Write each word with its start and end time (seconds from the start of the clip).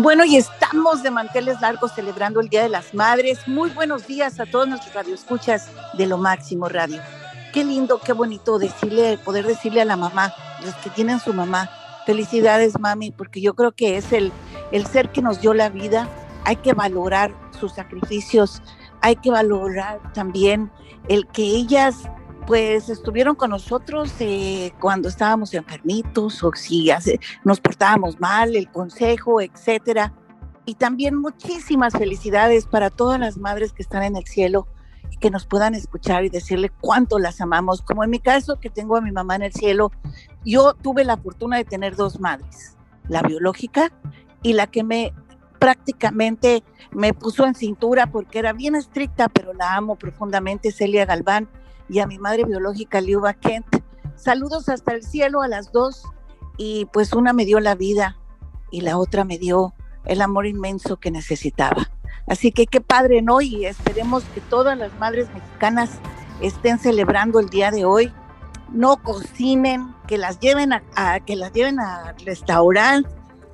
Bueno, 0.00 0.24
y 0.24 0.36
estamos 0.36 1.02
de 1.02 1.10
manteles 1.10 1.60
largos 1.60 1.90
celebrando 1.92 2.38
el 2.38 2.48
Día 2.48 2.62
de 2.62 2.68
las 2.68 2.94
Madres. 2.94 3.48
Muy 3.48 3.68
buenos 3.70 4.06
días 4.06 4.38
a 4.38 4.46
todos 4.46 4.68
nuestros 4.68 4.94
radioescuchas 4.94 5.72
de 5.94 6.06
Lo 6.06 6.18
Máximo 6.18 6.68
Radio. 6.68 7.02
Qué 7.52 7.64
lindo, 7.64 7.98
qué 7.98 8.12
bonito 8.12 8.60
decirle, 8.60 9.18
poder 9.18 9.44
decirle 9.44 9.80
a 9.80 9.84
la 9.84 9.96
mamá, 9.96 10.32
los 10.64 10.72
que 10.76 10.90
tienen 10.90 11.18
su 11.18 11.34
mamá, 11.34 11.68
felicidades 12.06 12.78
mami, 12.78 13.10
porque 13.10 13.40
yo 13.40 13.54
creo 13.54 13.72
que 13.72 13.96
es 13.96 14.12
el, 14.12 14.30
el 14.70 14.86
ser 14.86 15.10
que 15.10 15.20
nos 15.20 15.40
dio 15.40 15.52
la 15.52 15.68
vida. 15.68 16.08
Hay 16.44 16.54
que 16.54 16.74
valorar 16.74 17.34
sus 17.58 17.72
sacrificios, 17.72 18.62
hay 19.00 19.16
que 19.16 19.32
valorar 19.32 20.12
también 20.12 20.70
el 21.08 21.26
que 21.26 21.42
ellas 21.42 22.08
pues 22.48 22.88
estuvieron 22.88 23.34
con 23.36 23.50
nosotros 23.50 24.10
eh, 24.20 24.72
cuando 24.80 25.10
estábamos 25.10 25.52
enfermitos 25.52 26.42
o 26.42 26.50
si 26.54 26.90
hace- 26.90 27.20
nos 27.44 27.60
portábamos 27.60 28.18
mal, 28.20 28.56
el 28.56 28.70
consejo, 28.70 29.42
etcétera. 29.42 30.14
Y 30.64 30.76
también 30.76 31.14
muchísimas 31.14 31.92
felicidades 31.92 32.64
para 32.64 32.88
todas 32.88 33.20
las 33.20 33.36
madres 33.36 33.74
que 33.74 33.82
están 33.82 34.02
en 34.02 34.16
el 34.16 34.24
cielo 34.24 34.66
y 35.10 35.18
que 35.18 35.30
nos 35.30 35.44
puedan 35.44 35.74
escuchar 35.74 36.24
y 36.24 36.30
decirle 36.30 36.70
cuánto 36.80 37.18
las 37.18 37.42
amamos. 37.42 37.82
Como 37.82 38.02
en 38.02 38.08
mi 38.08 38.18
caso, 38.18 38.58
que 38.58 38.70
tengo 38.70 38.96
a 38.96 39.02
mi 39.02 39.12
mamá 39.12 39.36
en 39.36 39.42
el 39.42 39.52
cielo, 39.52 39.92
yo 40.46 40.72
tuve 40.72 41.04
la 41.04 41.18
fortuna 41.18 41.58
de 41.58 41.66
tener 41.66 41.96
dos 41.96 42.18
madres, 42.18 42.78
la 43.08 43.20
biológica 43.20 43.92
y 44.42 44.54
la 44.54 44.66
que 44.68 44.84
me 44.84 45.12
prácticamente 45.58 46.62
me 46.92 47.12
puso 47.12 47.44
en 47.44 47.54
cintura 47.54 48.06
porque 48.06 48.38
era 48.38 48.54
bien 48.54 48.74
estricta, 48.74 49.28
pero 49.28 49.52
la 49.52 49.74
amo 49.74 49.96
profundamente, 49.96 50.72
Celia 50.72 51.04
Galván, 51.04 51.46
y 51.88 52.00
a 52.00 52.06
mi 52.06 52.18
madre 52.18 52.44
biológica, 52.44 53.00
Liuba 53.00 53.34
Kent. 53.34 53.66
Saludos 54.16 54.68
hasta 54.68 54.92
el 54.94 55.02
cielo 55.04 55.42
a 55.42 55.48
las 55.48 55.72
dos 55.72 56.02
y 56.56 56.86
pues 56.92 57.12
una 57.12 57.32
me 57.32 57.44
dio 57.44 57.60
la 57.60 57.74
vida 57.74 58.16
y 58.70 58.80
la 58.82 58.98
otra 58.98 59.24
me 59.24 59.38
dio 59.38 59.74
el 60.04 60.20
amor 60.22 60.46
inmenso 60.46 60.96
que 60.98 61.10
necesitaba. 61.10 61.88
Así 62.26 62.52
que 62.52 62.66
qué 62.66 62.80
padre, 62.80 63.22
¿no? 63.22 63.40
Y 63.40 63.64
esperemos 63.64 64.24
que 64.34 64.40
todas 64.40 64.76
las 64.76 64.92
madres 64.98 65.28
mexicanas 65.32 65.90
estén 66.42 66.78
celebrando 66.78 67.40
el 67.40 67.48
día 67.48 67.70
de 67.70 67.84
hoy. 67.84 68.12
No 68.70 68.98
cocinen, 69.02 69.94
que 70.06 70.18
las 70.18 70.40
lleven 70.40 70.72
a, 70.74 70.82
a- 70.94 71.20
que 71.20 71.36
las 71.36 71.52
lleven 71.52 71.80
al 71.80 72.14
restaurante, 72.18 73.08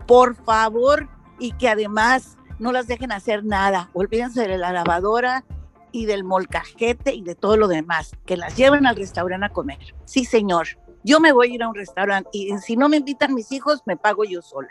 por 0.09 0.34
favor, 0.34 1.09
y 1.39 1.53
que 1.53 1.69
además 1.69 2.37
no 2.59 2.73
las 2.73 2.87
dejen 2.89 3.12
hacer 3.12 3.44
nada. 3.44 3.91
Olvídense 3.93 4.49
de 4.49 4.59
la 4.59 4.73
lavadora 4.73 5.44
y 5.94 6.06
del 6.06 6.25
molcajete 6.25 7.15
y 7.15 7.22
de 7.22 7.37
todo 7.37 7.56
lo 7.56 7.69
demás. 7.69 8.10
Que 8.27 8.37
las 8.37 8.56
lleven 8.56 8.84
al 8.84 8.97
restaurante 8.97 9.47
a 9.47 9.50
comer. 9.50 9.78
Sí, 10.06 10.25
señor. 10.25 10.66
Yo 11.05 11.21
me 11.21 11.31
voy 11.31 11.53
a 11.53 11.55
ir 11.55 11.62
a 11.62 11.69
un 11.69 11.75
restaurante 11.77 12.31
y 12.32 12.59
si 12.59 12.77
no 12.77 12.88
me 12.88 12.97
invitan 12.97 13.32
mis 13.32 13.53
hijos, 13.53 13.82
me 13.87 13.97
pago 13.97 14.25
yo 14.25 14.43
sola. 14.43 14.71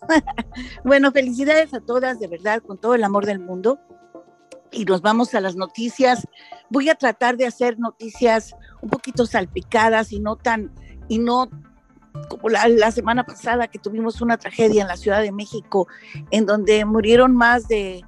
bueno, 0.84 1.12
felicidades 1.12 1.72
a 1.74 1.80
todas, 1.80 2.18
de 2.18 2.26
verdad, 2.26 2.60
con 2.60 2.76
todo 2.76 2.96
el 2.96 3.04
amor 3.04 3.24
del 3.24 3.38
mundo. 3.38 3.78
Y 4.72 4.84
nos 4.84 5.00
vamos 5.00 5.32
a 5.34 5.40
las 5.40 5.54
noticias. 5.54 6.26
Voy 6.70 6.88
a 6.88 6.96
tratar 6.96 7.36
de 7.36 7.46
hacer 7.46 7.78
noticias 7.78 8.56
un 8.82 8.90
poquito 8.90 9.26
salpicadas 9.26 10.10
y 10.12 10.18
no 10.18 10.34
tan, 10.34 10.72
y 11.06 11.20
no 11.20 11.48
como 12.28 12.48
la, 12.48 12.66
la 12.66 12.90
semana 12.90 13.24
pasada 13.24 13.68
que 13.68 13.78
tuvimos 13.78 14.20
una 14.20 14.38
tragedia 14.38 14.82
en 14.82 14.88
la 14.88 14.96
Ciudad 14.96 15.22
de 15.22 15.30
México, 15.30 15.86
en 16.32 16.46
donde 16.46 16.84
murieron 16.84 17.36
más 17.36 17.68
de, 17.68 18.04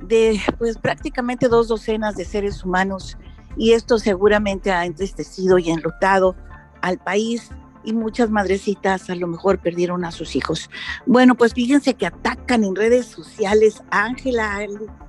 de 0.00 0.40
pues 0.58 0.78
prácticamente 0.78 1.48
dos 1.48 1.68
docenas 1.68 2.16
de 2.16 2.24
seres 2.24 2.64
humanos. 2.64 3.16
Y 3.56 3.72
esto 3.72 3.98
seguramente 3.98 4.72
ha 4.72 4.84
entristecido 4.84 5.58
y 5.58 5.70
enlutado 5.70 6.34
al 6.82 6.98
país 6.98 7.50
y 7.84 7.92
muchas 7.92 8.30
madrecitas 8.30 9.08
a 9.10 9.14
lo 9.14 9.26
mejor 9.26 9.58
perdieron 9.58 10.04
a 10.04 10.10
sus 10.10 10.36
hijos. 10.36 10.70
Bueno, 11.06 11.34
pues 11.34 11.54
fíjense 11.54 11.94
que 11.94 12.06
atacan 12.06 12.64
en 12.64 12.74
redes 12.74 13.06
sociales 13.06 13.82
a 13.90 14.04
Ángela 14.04 14.58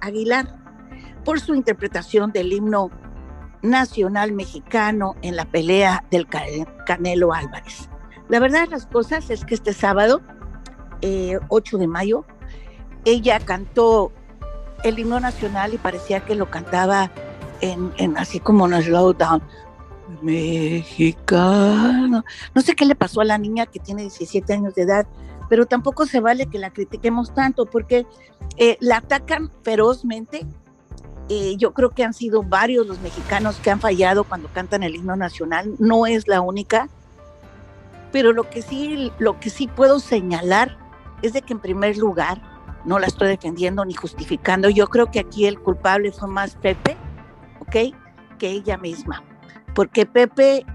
Aguilar 0.02 0.60
por 1.24 1.40
su 1.40 1.56
interpretación 1.56 2.32
del 2.32 2.54
himno 2.54 2.92
nacional 3.62 4.32
mexicano 4.32 5.16
en 5.22 5.36
la 5.36 5.46
pelea 5.46 6.04
del 6.12 6.28
Canelo 6.86 7.34
Álvarez. 7.34 7.90
La 8.30 8.40
verdad 8.40 8.66
de 8.66 8.72
las 8.72 8.86
cosas 8.86 9.30
es 9.30 9.44
que 9.46 9.56
este 9.56 9.74
sábado, 9.74 10.22
eh, 11.02 11.40
8 11.50 11.78
de 11.78 11.88
mayo, 11.88 12.26
ella 13.06 13.40
cantó 13.40 14.12
el 14.86 15.00
himno 15.00 15.20
nacional 15.20 15.74
y 15.74 15.78
parecía 15.78 16.22
que 16.22 16.36
lo 16.36 16.50
cantaba 16.50 17.12
en, 17.62 17.92
en 17.98 18.18
así 18.18 18.40
como 18.40 18.68
en 18.68 18.82
slowdown. 18.82 19.42
Mexicano. 20.22 22.24
No 22.54 22.62
sé 22.62 22.76
qué 22.76 22.86
le 22.86 22.96
pasó 22.96 23.22
a 23.22 23.26
la 23.26 23.38
niña 23.38 23.66
que 23.66 23.80
tiene 23.80 24.04
17 24.04 24.54
años 24.54 24.76
de 24.76 24.84
edad, 24.84 25.08
pero 25.50 25.66
tampoco 25.66 26.06
se 26.06 26.20
vale 26.20 26.46
que 26.46 26.60
la 26.60 26.72
critiquemos 26.72 27.34
tanto 27.34 27.66
porque 27.66 28.06
eh, 28.58 28.78
la 28.80 28.98
atacan 28.98 29.52
ferozmente. 29.64 30.46
Eh, 31.28 31.56
yo 31.58 31.74
creo 31.74 31.90
que 31.90 32.04
han 32.04 32.14
sido 32.14 32.44
varios 32.44 32.86
los 32.86 33.02
mexicanos 33.02 33.58
que 33.58 33.72
han 33.72 33.80
fallado 33.80 34.26
cuando 34.26 34.48
cantan 34.54 34.84
el 34.84 34.96
himno 34.96 35.16
nacional. 35.16 35.74
No 35.80 36.06
es 36.06 36.28
la 36.28 36.42
única, 36.42 36.88
pero 38.12 38.32
lo 38.32 38.48
que 38.48 38.62
sí, 38.62 39.12
lo 39.18 39.40
que 39.40 39.50
sí 39.50 39.68
puedo 39.68 40.00
señalar 40.00 40.78
es 41.24 41.34
de 41.34 41.42
que 41.42 41.54
en 41.54 41.60
primer 41.60 41.98
lugar 41.98 42.55
no 42.86 43.00
la 43.00 43.08
estoy 43.08 43.30
defendiendo 43.30 43.84
ni 43.86 43.94
justificando. 43.94 44.70
Yo 44.70 44.88
creo 44.88 45.12
que 45.12 45.20
aquí 45.20 45.46
el 45.46 45.60
culpable 45.60 46.12
fue 46.12 46.28
más 46.28 46.56
Pepe, 46.56 46.98
¿ok? 47.60 47.96
Que 48.38 48.50
ella 48.50 48.78
misma 48.78 49.24
porque 49.76 50.06
Pepe 50.08 50.66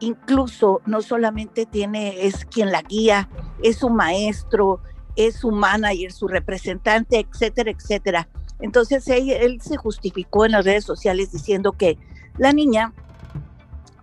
incluso 0.00 0.82
no 0.84 1.00
solamente 1.00 1.64
tiene, 1.64 2.26
es 2.26 2.44
quien 2.44 2.72
la 2.72 2.82
guía, 2.82 3.30
es 3.62 3.76
su 3.76 3.88
maestro, 3.88 4.80
es 5.14 5.36
su 5.36 5.52
manager, 5.52 6.12
su 6.12 6.26
representante, 6.28 7.20
etcétera, 7.20 7.70
etcétera. 7.70 8.28
Entonces 8.58 9.06
él, 9.08 9.60
se 9.62 9.76
justificó 9.76 10.44
en 10.44 10.52
las 10.52 10.64
redes 10.64 10.84
sociales 10.84 11.32
diciendo 11.32 11.72
que 11.72 11.98
la 12.36 12.52
niña 12.52 12.92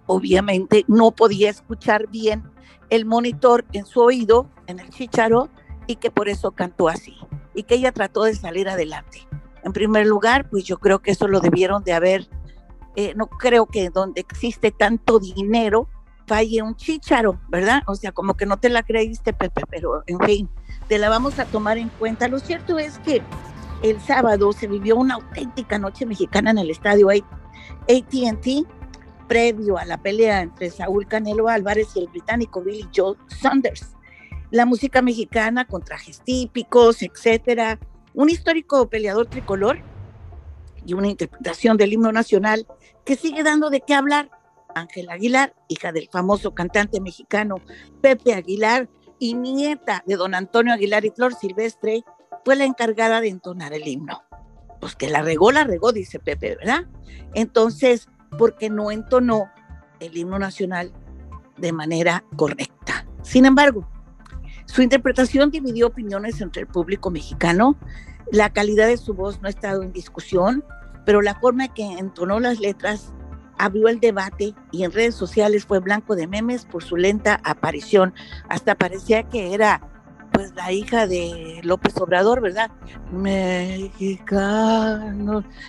obviamente 0.06 0.86
no 0.88 1.12
podía 1.12 1.50
escuchar 1.50 2.08
bien 2.08 2.44
el 2.90 3.06
monitor 3.06 3.66
en 3.74 3.86
su 3.86 4.00
oído, 4.00 4.50
en 4.68 4.80
el 4.80 4.90
chicharo, 4.90 5.50
y 5.90 5.96
que 5.96 6.12
por 6.12 6.30
eso 6.30 6.52
cantó 6.52 6.88
así, 6.88 7.18
y 7.54 7.64
que 7.64 7.76
ella 7.76 7.92
trató 7.92 8.24
de 8.24 8.36
salir 8.36 8.70
adelante. 8.70 9.28
En 9.64 9.74
primer 9.74 10.06
lugar, 10.06 10.50
pues 10.50 10.64
yo 10.64 10.78
creo 10.78 11.00
que 11.00 11.12
eso 11.12 11.28
lo 11.28 11.40
debieron 11.40 11.84
de 11.84 11.94
haber 11.94 12.30
eh, 12.96 13.14
no 13.16 13.28
creo 13.28 13.66
que 13.66 13.90
donde 13.90 14.22
existe 14.22 14.72
tanto 14.72 15.20
dinero 15.20 15.88
falle 16.28 16.62
un 16.62 16.76
chícharo, 16.76 17.40
¿verdad? 17.48 17.82
O 17.88 17.96
sea, 17.96 18.12
como 18.12 18.36
que 18.36 18.46
no 18.46 18.58
te 18.58 18.70
la 18.70 18.84
creíste, 18.84 19.34
Pepe, 19.34 19.64
pero 19.70 20.04
en 20.06 20.20
fin, 20.20 20.50
te 20.88 21.00
la 21.00 21.10
vamos 21.10 21.40
a 21.40 21.46
tomar 21.46 21.78
en 21.78 21.90
cuenta. 21.90 22.28
Lo 22.28 22.40
cierto 22.40 22.78
es 22.78 23.00
que 23.00 23.24
el 23.82 24.00
sábado 24.00 24.52
se 24.54 24.68
vivió 24.68 24.96
una 24.96 25.16
auténtica 25.16 25.80
noche 25.80 26.06
mexicana 26.06 26.52
en 26.52 26.60
el 26.60 26.70
estadio 26.70 27.10
ATT, 27.10 28.48
previo 29.28 29.78
a 29.78 29.86
la 29.86 29.98
pelea 29.98 30.42
entre 30.42 30.70
Saúl 30.70 31.08
Canelo 31.08 31.48
Álvarez 31.48 31.96
y 31.96 32.00
el 32.00 32.08
británico 32.08 32.62
Billy 32.62 32.88
Joe 32.96 33.16
Saunders. 33.28 33.96
La 34.52 34.66
música 34.66 35.02
mexicana 35.02 35.66
con 35.66 35.84
trajes 35.84 36.22
típicos, 36.22 37.02
etcétera. 37.04 37.80
Un 38.14 38.30
histórico 38.30 38.90
peleador 38.90 39.28
tricolor 39.28 39.80
y 40.86 40.94
una 40.94 41.08
interpretación 41.08 41.78
del 41.78 41.94
himno 41.94 42.12
nacional 42.12 42.66
que 43.06 43.16
sigue 43.16 43.44
dando 43.44 43.70
de 43.70 43.82
qué 43.82 43.94
hablar. 43.94 44.32
Ángela 44.76 45.14
Aguilar, 45.14 45.56
hija 45.68 45.92
del 45.92 46.10
famoso 46.12 46.54
cantante 46.54 47.02
mexicano 47.02 47.58
Pepe 48.02 48.34
Aguilar 48.34 48.90
y 49.20 49.34
nieta 49.34 50.04
de 50.06 50.16
don 50.16 50.34
Antonio 50.34 50.74
Aguilar 50.74 51.06
y 51.06 51.12
Flor 51.12 51.34
Silvestre, 51.36 52.04
fue 52.46 52.56
la 52.56 52.66
encargada 52.66 53.22
de 53.22 53.30
entonar 53.30 53.74
el 53.74 53.88
himno. 53.88 54.24
Pues 54.80 54.96
que 54.96 55.10
la 55.10 55.22
regó, 55.22 55.52
la 55.52 55.64
regó, 55.64 55.92
dice 55.92 56.20
Pepe, 56.20 56.56
¿verdad? 56.56 56.86
Entonces, 57.34 58.08
porque 58.38 58.70
no 58.70 58.92
entonó 58.92 59.52
el 60.00 60.16
himno 60.18 60.40
nacional 60.40 60.94
de 61.58 61.74
manera 61.74 62.24
correcta. 62.38 63.06
Sin 63.22 63.46
embargo, 63.46 63.88
Su 64.72 64.84
interpretación 64.84 65.50
dividió 65.50 65.88
opiniones 65.88 66.42
entre 66.42 66.62
el 66.62 66.68
público 66.68 67.10
mexicano. 67.10 67.76
La 68.32 68.52
calidad 68.52 68.86
de 68.86 68.98
su 68.98 69.16
voz 69.16 69.42
no 69.42 69.48
ha 69.48 69.50
estado 69.50 69.82
en 69.82 69.92
discusión, 69.92 70.64
pero 71.06 71.24
la 71.24 71.34
forma 71.34 71.66
en 71.66 71.74
que 71.74 71.84
entonó 71.98 72.40
las 72.40 72.60
letras 72.60 73.12
abrió 73.58 73.88
el 73.88 74.00
debate 74.00 74.54
y 74.72 74.84
en 74.84 74.92
redes 74.92 75.16
sociales 75.16 75.66
fue 75.66 75.80
blanco 75.80 76.16
de 76.16 76.28
memes 76.28 76.66
por 76.66 76.84
su 76.84 76.98
lenta 76.98 77.42
aparición. 77.44 78.14
Hasta 78.48 78.76
parecía 78.76 79.24
que 79.24 79.56
era 79.56 79.82
pues 80.32 80.54
la 80.54 80.72
hija 80.72 81.08
de 81.08 81.62
López 81.64 81.98
Obrador, 81.98 82.40
¿verdad? 82.40 82.70
Mexicano. 83.12 84.24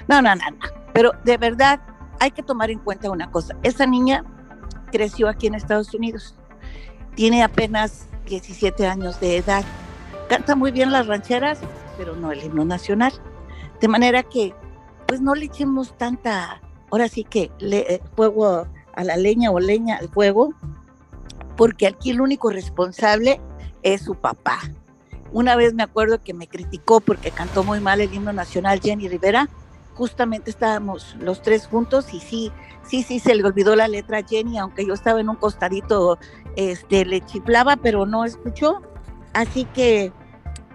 No, 0.09 0.21
no, 0.21 0.35
no, 0.35 0.35
no. 0.35 0.59
Pero 0.93 1.13
de 1.25 1.39
verdad 1.39 1.81
hay 2.21 2.33
que 2.33 2.43
tomar 2.43 2.71
en 2.71 2.81
cuenta 2.81 3.11
una 3.11 3.31
cosa. 3.31 3.57
Esa 3.63 3.87
niña 3.87 4.27
creció 4.93 5.27
aquí 5.27 5.47
en 5.47 5.55
Estados 5.55 5.95
Unidos. 5.95 6.37
Tiene 7.15 7.43
apenas 7.43 8.10
17 8.27 8.87
años 8.87 9.21
de 9.21 9.39
edad. 9.39 9.65
Canta 10.29 10.55
muy 10.55 10.71
bien 10.71 10.93
las 10.93 11.07
rancheras, 11.07 11.59
pero 11.97 12.15
no 12.17 12.33
el 12.33 12.43
himno 12.43 12.65
nacional. 12.65 13.13
De 13.81 13.89
manera 13.89 14.23
que, 14.23 14.55
pues 15.07 15.21
no 15.21 15.35
le 15.35 15.47
echemos 15.47 15.97
tanta, 15.97 16.61
ahora 16.91 17.09
sí 17.09 17.25
que 17.25 17.51
eh, 17.61 18.01
fuego 18.15 18.67
a 18.95 19.05
la 19.05 19.17
leña 19.17 19.51
o 19.51 19.59
leña 19.59 19.97
al 19.97 20.09
fuego, 20.09 20.55
porque 21.57 21.87
aquí 21.87 22.11
el 22.11 22.21
único 22.21 22.51
responsable 22.51 23.41
es 23.83 24.03
su 24.03 24.15
papá. 24.15 24.61
Una 25.33 25.57
vez 25.57 25.75
me 25.75 25.83
acuerdo 25.83 26.23
que 26.23 26.35
me 26.35 26.49
criticó 26.49 27.01
porque 27.01 27.31
cantó 27.31 27.65
muy 27.65 27.81
mal 27.81 28.01
el 28.01 28.13
himno 28.13 28.33
nacional 28.33 28.81
Jenny 28.81 29.09
Rivera. 29.09 29.49
Justamente 29.95 30.51
estábamos 30.51 31.17
los 31.21 31.43
tres 31.43 31.67
juntos 31.67 32.13
y 32.13 32.21
sí, 32.21 32.53
sí, 32.83 33.03
sí, 33.03 33.21
se 33.21 33.35
le 33.35 33.45
olvidó 33.45 33.77
la 33.77 33.89
letra 33.89 34.23
Jenny, 34.23 34.59
aunque 34.59 34.87
yo 34.87 34.95
estaba 34.95 35.21
en 35.21 35.29
un 35.29 35.37
costadito, 35.37 36.19
este, 36.57 37.05
le 37.05 37.21
chiflaba, 37.25 37.77
pero 37.77 38.07
no 38.07 38.25
escuchó. 38.25 38.81
Así 39.33 39.65
que 39.67 40.13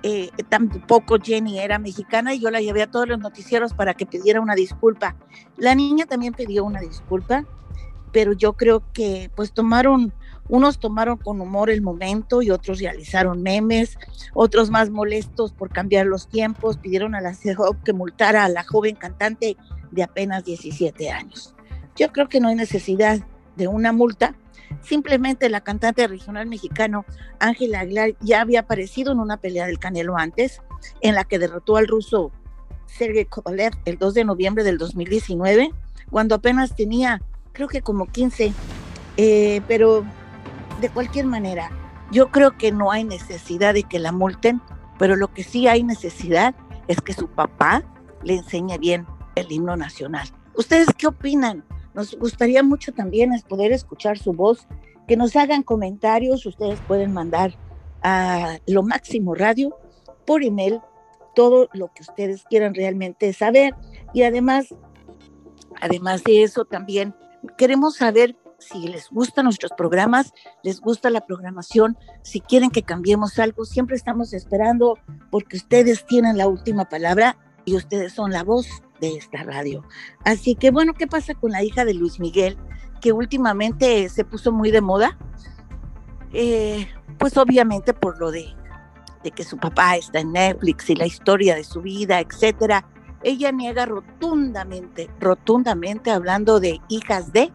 eh, 0.03 0.29
tampoco 0.49 1.17
Jenny 1.21 1.59
era 1.59 1.79
mexicana 1.79 2.33
y 2.33 2.39
yo 2.39 2.51
la 2.51 2.61
llevé 2.61 2.83
a 2.83 2.91
todos 2.91 3.07
los 3.07 3.19
noticieros 3.19 3.73
para 3.73 3.93
que 3.93 4.05
pidiera 4.05 4.41
una 4.41 4.55
disculpa. 4.55 5.15
La 5.57 5.75
niña 5.75 6.05
también 6.05 6.33
pidió 6.33 6.63
una 6.63 6.79
disculpa, 6.79 7.45
pero 8.11 8.33
yo 8.33 8.53
creo 8.53 8.83
que 8.93 9.29
pues 9.35 9.51
tomaron 9.51 10.13
unos 10.47 10.79
tomaron 10.79 11.17
con 11.17 11.41
humor 11.41 11.69
el 11.69 11.81
momento 11.81 12.41
y 12.41 12.51
otros 12.51 12.79
realizaron 12.79 13.41
memes, 13.41 13.97
otros 14.33 14.69
más 14.69 14.89
molestos 14.89 15.51
por 15.51 15.69
cambiar 15.69 16.05
los 16.05 16.27
tiempos, 16.27 16.77
pidieron 16.77 17.15
a 17.15 17.21
la 17.21 17.33
CEJOP 17.33 17.83
que 17.83 17.93
multara 17.93 18.45
a 18.45 18.49
la 18.49 18.63
joven 18.63 18.95
cantante 18.95 19.57
de 19.91 20.03
apenas 20.03 20.45
17 20.45 21.09
años. 21.09 21.55
Yo 21.95 22.11
creo 22.11 22.29
que 22.29 22.39
no 22.39 22.49
hay 22.49 22.55
necesidad 22.55 23.25
de 23.55 23.67
una 23.67 23.91
multa, 23.91 24.35
simplemente 24.81 25.49
la 25.49 25.61
cantante 25.61 26.07
regional 26.07 26.47
mexicano 26.47 27.05
Ángela 27.39 27.81
Aguilar 27.81 28.15
ya 28.21 28.41
había 28.41 28.61
aparecido 28.61 29.11
en 29.11 29.19
una 29.19 29.37
pelea 29.37 29.65
del 29.65 29.79
Canelo 29.79 30.17
antes, 30.17 30.61
en 31.01 31.15
la 31.15 31.23
que 31.23 31.39
derrotó 31.39 31.77
al 31.77 31.87
ruso 31.87 32.31
Sergei 32.85 33.25
Kovalev 33.25 33.73
el 33.85 33.97
2 33.97 34.13
de 34.13 34.25
noviembre 34.25 34.63
del 34.63 34.77
2019, 34.77 35.71
cuando 36.09 36.35
apenas 36.35 36.75
tenía, 36.75 37.21
creo 37.53 37.67
que 37.67 37.81
como 37.81 38.07
15, 38.07 38.53
eh, 39.17 39.61
pero 39.67 40.05
de 40.81 40.89
cualquier 40.89 41.25
manera, 41.25 41.71
yo 42.11 42.31
creo 42.31 42.57
que 42.57 42.71
no 42.71 42.91
hay 42.91 43.03
necesidad 43.03 43.73
de 43.73 43.83
que 43.83 43.99
la 43.99 44.11
multen, 44.11 44.61
pero 44.99 45.15
lo 45.15 45.33
que 45.33 45.43
sí 45.43 45.67
hay 45.67 45.83
necesidad 45.83 46.55
es 46.87 47.01
que 47.01 47.13
su 47.13 47.27
papá 47.27 47.83
le 48.23 48.35
enseñe 48.35 48.77
bien 48.77 49.05
el 49.35 49.51
himno 49.51 49.75
nacional. 49.75 50.27
¿Ustedes 50.55 50.87
qué 50.97 51.07
opinan? 51.07 51.63
Nos 51.95 52.15
gustaría 52.15 52.61
mucho 52.61 52.91
también 52.93 53.33
es 53.33 53.43
poder 53.43 53.71
escuchar 53.71 54.17
su 54.17 54.33
voz, 54.33 54.67
que 55.07 55.17
nos 55.17 55.35
hagan 55.35 55.63
comentarios, 55.63 56.45
ustedes 56.45 56.79
pueden 56.81 57.13
mandar 57.13 57.55
a 58.03 58.59
lo 58.67 58.83
máximo 58.83 59.33
radio 59.33 59.75
por 60.25 60.43
email 60.43 60.79
todo 61.35 61.69
lo 61.73 61.91
que 61.93 62.01
ustedes 62.01 62.43
quieran 62.43 62.73
realmente 62.73 63.31
saber. 63.33 63.73
Y 64.13 64.23
además 64.23 64.73
además 65.81 66.23
de 66.23 66.43
eso 66.43 66.65
también 66.65 67.15
queremos 67.57 67.97
saber 67.97 68.35
si 68.57 68.87
les 68.87 69.09
gustan 69.09 69.45
nuestros 69.45 69.71
programas, 69.77 70.33
les 70.63 70.79
gusta 70.79 71.09
la 71.09 71.25
programación, 71.25 71.97
si 72.23 72.39
quieren 72.39 72.71
que 72.71 72.83
cambiemos 72.83 73.37
algo, 73.37 73.65
siempre 73.65 73.95
estamos 73.95 74.33
esperando 74.33 74.97
porque 75.29 75.57
ustedes 75.57 76.05
tienen 76.05 76.37
la 76.37 76.47
última 76.47 76.85
palabra 76.85 77.37
y 77.65 77.75
ustedes 77.75 78.13
son 78.13 78.31
la 78.31 78.43
voz 78.43 78.67
de 78.99 79.17
esta 79.17 79.43
radio. 79.43 79.83
Así 80.23 80.55
que 80.55 80.71
bueno, 80.71 80.93
¿qué 80.93 81.07
pasa 81.07 81.33
con 81.33 81.51
la 81.51 81.63
hija 81.63 81.85
de 81.85 81.93
Luis 81.93 82.19
Miguel, 82.19 82.57
que 83.01 83.11
últimamente 83.11 84.09
se 84.09 84.25
puso 84.25 84.51
muy 84.51 84.71
de 84.71 84.81
moda? 84.81 85.17
Eh, 86.33 86.87
pues 87.17 87.37
obviamente 87.37 87.93
por 87.93 88.19
lo 88.19 88.31
de, 88.31 88.53
de 89.23 89.31
que 89.31 89.43
su 89.43 89.57
papá 89.57 89.95
está 89.95 90.19
en 90.19 90.33
Netflix 90.33 90.89
y 90.89 90.95
la 90.95 91.05
historia 91.05 91.55
de 91.55 91.63
su 91.63 91.81
vida, 91.81 92.19
etcétera. 92.19 92.85
Ella 93.23 93.51
niega 93.51 93.85
rotundamente, 93.85 95.09
rotundamente 95.19 96.11
hablando 96.11 96.59
de 96.59 96.79
hijas 96.89 97.33
de, 97.33 97.51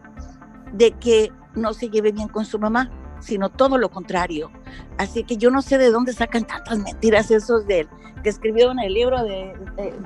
de 0.73 0.91
que 0.91 1.31
no 1.55 1.73
se 1.73 1.89
lleve 1.89 2.11
bien 2.11 2.27
con 2.27 2.45
su 2.45 2.59
mamá, 2.59 2.89
sino 3.21 3.49
todo 3.49 3.77
lo 3.77 3.89
contrario. 3.89 4.51
Así 4.97 5.23
que 5.23 5.37
yo 5.37 5.49
no 5.49 5.61
sé 5.61 5.77
de 5.77 5.91
dónde 5.91 6.13
sacan 6.13 6.45
tantas 6.45 6.77
mentiras 6.79 7.31
esos 7.31 7.65
de 7.67 7.87
que 8.23 8.29
escribieron 8.29 8.79
el 8.79 8.93
libro 8.93 9.23
de, 9.23 9.53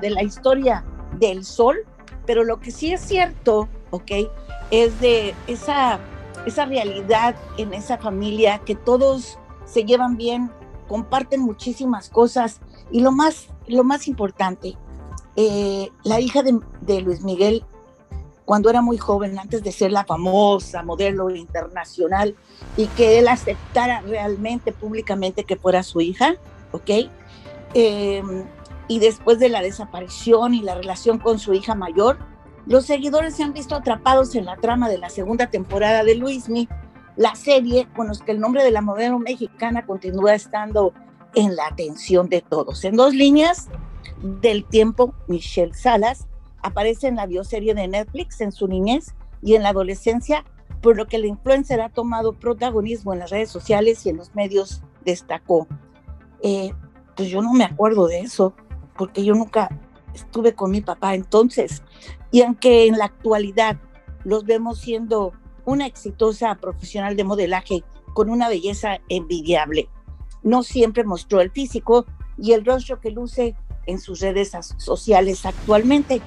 de, 0.00 0.10
la 0.10 0.22
historia 0.22 0.84
del 1.18 1.44
sol, 1.44 1.78
pero 2.26 2.44
lo 2.44 2.60
que 2.60 2.70
sí 2.70 2.92
es 2.92 3.00
cierto, 3.00 3.68
¿ok? 3.90 4.12
Es 4.70 5.00
de 5.00 5.34
esa, 5.46 5.98
esa 6.44 6.64
realidad 6.64 7.36
en 7.56 7.72
esa 7.74 7.98
familia 7.98 8.58
que 8.58 8.74
todos 8.74 9.38
se 9.64 9.84
llevan 9.84 10.16
bien, 10.16 10.50
comparten 10.88 11.40
muchísimas 11.40 12.08
cosas 12.08 12.60
y 12.90 13.00
lo 13.00 13.12
más, 13.12 13.48
lo 13.66 13.84
más 13.84 14.08
importante, 14.08 14.76
eh, 15.36 15.90
la 16.02 16.20
hija 16.20 16.42
de, 16.42 17.00
Luis 17.02 17.22
Miguel 17.22 17.64
cuando 18.46 18.70
era 18.70 18.80
muy 18.80 18.96
joven, 18.96 19.38
antes 19.40 19.64
de 19.64 19.72
ser 19.72 19.90
la 19.90 20.04
famosa 20.04 20.84
modelo 20.84 21.30
internacional, 21.30 22.36
y 22.76 22.86
que 22.86 23.18
él 23.18 23.26
aceptara 23.26 24.02
realmente 24.02 24.70
públicamente 24.70 25.42
que 25.42 25.56
fuera 25.56 25.82
su 25.82 26.00
hija, 26.00 26.36
¿ok? 26.70 27.10
Em, 27.74 28.44
y 28.88 28.98
después 28.98 29.38
de 29.38 29.48
la 29.48 29.62
desaparición 29.62 30.54
y 30.54 30.62
la 30.62 30.74
relación 30.74 31.18
con 31.18 31.38
su 31.38 31.54
hija 31.54 31.74
mayor, 31.74 32.18
los 32.66 32.84
seguidores 32.84 33.34
se 33.36 33.44
han 33.44 33.52
visto 33.52 33.74
atrapados 33.74 34.34
en 34.34 34.44
la 34.44 34.56
trama 34.56 34.88
de 34.88 34.98
la 34.98 35.08
segunda 35.08 35.48
temporada 35.48 36.04
de 36.04 36.16
Luismi, 36.16 36.68
la 37.16 37.34
serie 37.34 37.88
con 37.94 38.08
los 38.08 38.20
que 38.20 38.32
el 38.32 38.40
nombre 38.40 38.64
de 38.64 38.70
la 38.70 38.82
modelo 38.82 39.18
mexicana 39.18 39.86
continúa 39.86 40.34
estando 40.34 40.92
en 41.34 41.54
la 41.54 41.66
atención 41.66 42.28
de 42.28 42.42
todos. 42.42 42.84
En 42.84 42.96
dos 42.96 43.14
líneas 43.14 43.68
del 44.22 44.64
tiempo, 44.64 45.14
Michelle 45.28 45.74
Salas 45.74 46.26
aparece 46.62 47.06
en 47.06 47.16
la 47.16 47.26
bioserie 47.26 47.74
de 47.74 47.86
Netflix 47.88 48.40
en 48.40 48.52
su 48.52 48.66
niñez 48.66 49.14
y 49.42 49.54
en 49.54 49.62
la 49.62 49.68
adolescencia, 49.68 50.44
por 50.80 50.96
lo 50.96 51.06
que 51.06 51.18
la 51.18 51.26
influencer 51.26 51.80
ha 51.80 51.88
tomado 51.88 52.32
protagonismo 52.32 53.12
en 53.12 53.20
las 53.20 53.30
redes 53.30 53.50
sociales 53.50 54.04
y 54.04 54.10
en 54.10 54.16
los 54.16 54.34
medios 54.34 54.82
destacó. 55.04 55.68
Eh, 56.42 56.72
pues 57.16 57.28
yo 57.28 57.40
no 57.42 57.52
me 57.52 57.64
acuerdo 57.64 58.08
de 58.08 58.20
eso, 58.20 58.54
porque 58.96 59.24
yo 59.24 59.34
nunca 59.34 59.68
estuve 60.14 60.54
con 60.54 60.70
mi 60.70 60.80
papá 60.80 61.14
entonces. 61.14 61.82
Y 62.30 62.42
aunque 62.42 62.86
en 62.86 62.98
la 62.98 63.06
actualidad 63.06 63.76
los 64.24 64.44
vemos 64.44 64.80
siendo 64.80 65.32
una 65.64 65.86
exitosa 65.86 66.54
profesional 66.56 67.16
de 67.16 67.24
modelaje 67.24 67.84
con 68.14 68.30
una 68.30 68.48
belleza 68.48 68.98
envidiable, 69.08 69.88
no 70.42 70.62
siempre 70.62 71.04
mostró 71.04 71.40
el 71.40 71.50
físico 71.50 72.06
y 72.38 72.52
el 72.52 72.64
rostro 72.64 73.00
que 73.00 73.10
luce 73.10 73.54
en 73.86 73.98
sus 73.98 74.20
redes 74.20 74.52
sociales 74.78 75.44
actualmente. 75.44 76.20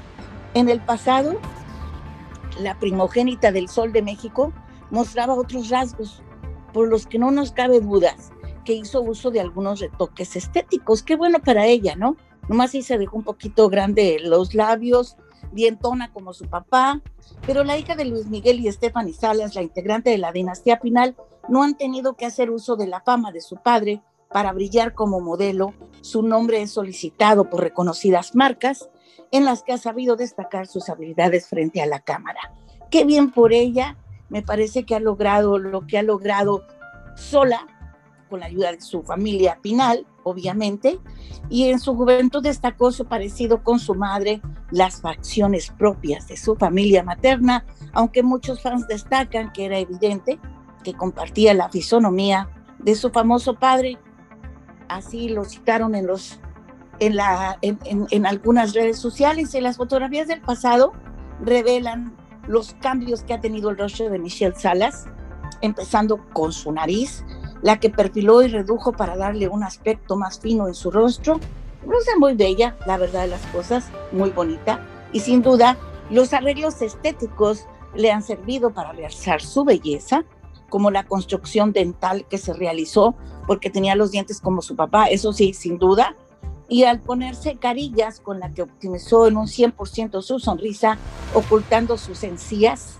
En 0.54 0.70
el 0.70 0.82
pasado, 0.82 1.40
la 2.60 2.78
primogénita 2.80 3.52
del 3.52 3.70
Sol 3.70 3.92
de 3.92 4.02
México 4.02 4.52
mostraba 4.92 5.36
otros 5.36 5.70
rasgos 5.70 6.22
por 6.74 6.88
los 6.88 7.08
que 7.08 7.20
no 7.20 7.32
nos 7.32 7.52
cabe 7.52 7.80
dudas 7.80 8.32
que 8.66 8.74
hizo 8.74 9.02
uso 9.02 9.32
de 9.32 9.40
algunos 9.40 9.80
retoques 9.80 10.36
estéticos. 10.36 11.02
Qué 11.02 11.16
bueno 11.16 11.40
para 11.40 11.66
ella, 11.66 11.96
¿no? 11.96 12.18
Nomás 12.50 12.72
sí 12.72 12.82
se 12.82 12.98
dejó 12.98 13.16
un 13.16 13.24
poquito 13.24 13.70
grande 13.70 14.18
los 14.22 14.56
labios, 14.56 15.16
bien 15.52 15.78
tona 15.78 16.12
como 16.12 16.34
su 16.34 16.46
papá, 16.46 17.00
pero 17.46 17.64
la 17.64 17.78
hija 17.78 17.96
de 17.96 18.06
Luis 18.06 18.26
Miguel 18.26 18.60
y 18.60 18.72
Stephanie 18.72 19.14
Salas, 19.14 19.54
la 19.54 19.62
integrante 19.62 20.10
de 20.10 20.18
la 20.18 20.32
dinastía 20.32 20.80
Pinal, 20.80 21.16
no 21.48 21.64
han 21.64 21.78
tenido 21.78 22.16
que 22.16 22.26
hacer 22.26 22.50
uso 22.50 22.76
de 22.76 22.88
la 22.88 23.02
fama 23.02 23.32
de 23.32 23.42
su 23.42 23.58
padre 23.58 24.02
para 24.32 24.52
brillar 24.52 24.96
como 24.96 25.20
modelo. 25.20 25.74
Su 26.02 26.24
nombre 26.24 26.62
es 26.62 26.72
solicitado 26.72 27.50
por 27.50 27.62
reconocidas 27.62 28.36
marcas 28.36 28.90
en 29.32 29.46
las 29.46 29.62
que 29.62 29.74
ha 29.74 29.78
sabido 29.78 30.16
destacar 30.16 30.66
sus 30.66 30.90
habilidades 30.90 31.48
frente 31.48 31.84
a 31.84 31.86
la 31.86 32.00
cámara. 32.00 32.40
Qué 32.90 33.06
bien 33.06 33.32
por 33.32 33.54
ella, 33.54 33.96
me 34.30 34.42
parece 34.42 34.86
que 34.86 34.96
ha 34.96 35.00
logrado 35.00 35.60
lo 35.60 35.86
que 35.86 36.00
ha 36.00 36.04
logrado 36.04 36.64
sola, 37.16 37.68
con 38.28 38.40
la 38.40 38.48
ayuda 38.48 38.72
de 38.72 38.82
su 38.82 39.04
familia 39.04 39.60
Pinal, 39.62 40.08
obviamente, 40.30 41.00
y 41.50 41.70
en 41.70 41.80
su 41.80 41.96
juventud 41.96 42.44
destacó 42.44 42.92
su 42.92 43.06
parecido 43.06 43.64
con 43.64 43.80
su 43.80 43.96
madre, 43.96 44.42
las 44.72 45.02
facciones 45.02 45.72
propias 45.78 46.28
de 46.28 46.38
su 46.38 46.56
familia 46.56 47.04
materna, 47.04 47.66
aunque 47.94 48.24
muchos 48.24 48.62
fans 48.62 48.88
destacan 48.88 49.52
que 49.52 49.66
era 49.66 49.80
evidente 49.80 50.40
que 50.84 50.94
compartía 50.94 51.54
la 51.54 51.70
fisonomía 51.70 52.50
de 52.80 52.96
su 52.96 53.10
famoso 53.10 53.56
padre, 53.56 53.98
así 54.88 55.30
lo 55.30 55.46
citaron 55.46 55.96
en 55.96 56.08
los 56.08 56.40
en, 57.00 57.16
la, 57.16 57.58
en, 57.62 58.26
algunas 58.26 58.74
redes 58.74 59.00
sociales 59.00 59.54
y 59.56 59.62
las 59.62 59.78
fotografías 59.78 60.28
del 60.28 60.42
pasado 60.42 60.92
revelan 61.42 62.14
los 62.46 62.74
cambios 62.82 63.24
que 63.24 63.34
ha 63.34 63.40
tenido 63.40 63.70
el 63.70 63.78
rostro 63.78 64.10
de 64.10 64.20
Michelle 64.20 64.56
Salas, 64.56 65.06
empezando 65.62 66.18
con 66.34 66.52
su 66.52 66.72
nariz, 66.74 67.24
la 67.62 67.80
que 67.80 67.90
perfiló 67.90 68.42
y 68.42 68.48
redujo 68.48 68.92
para 68.94 69.16
darle 69.16 69.48
un 69.48 69.64
aspecto 69.64 70.16
más 70.16 70.40
fino 70.40 70.68
en 70.68 70.74
su 70.74 70.92
rostro. 70.92 71.40
Luce 71.86 72.12
muy 72.18 72.36
bella, 72.36 72.78
la 72.86 72.98
verdad 72.98 73.22
de 73.22 73.28
las 73.28 73.46
cosas, 73.48 73.90
muy 74.12 74.30
bonita. 74.30 74.80
Y 75.12 75.22
sin 75.22 75.42
duda, 75.42 75.78
los 76.10 76.34
arreglos 76.34 76.82
estéticos 76.82 77.66
le 77.96 78.12
han 78.12 78.22
servido 78.22 78.72
para 78.72 78.92
realzar 78.92 79.42
su 79.42 79.64
belleza, 79.64 80.24
como 80.70 80.92
la 80.92 81.06
construcción 81.06 81.72
dental 81.74 82.26
que 82.30 82.38
se 82.38 82.54
realizó 82.54 83.16
porque 83.50 83.72
tenía 83.72 83.96
los 83.96 84.12
dientes 84.12 84.42
como 84.42 84.62
su 84.62 84.76
papá, 84.76 85.06
eso 85.08 85.34
sí, 85.34 85.54
sin 85.54 85.80
duda. 85.80 86.16
Y 86.68 86.84
al 86.84 87.00
ponerse 87.00 87.56
carillas 87.56 88.20
con 88.20 88.40
la 88.40 88.52
que 88.52 88.62
optimizó 88.62 89.28
en 89.28 89.38
un 89.38 89.48
100% 89.48 90.22
su 90.22 90.38
sonrisa, 90.38 91.00
ocultando 91.34 91.98
sus 91.98 92.24
encías 92.24 93.00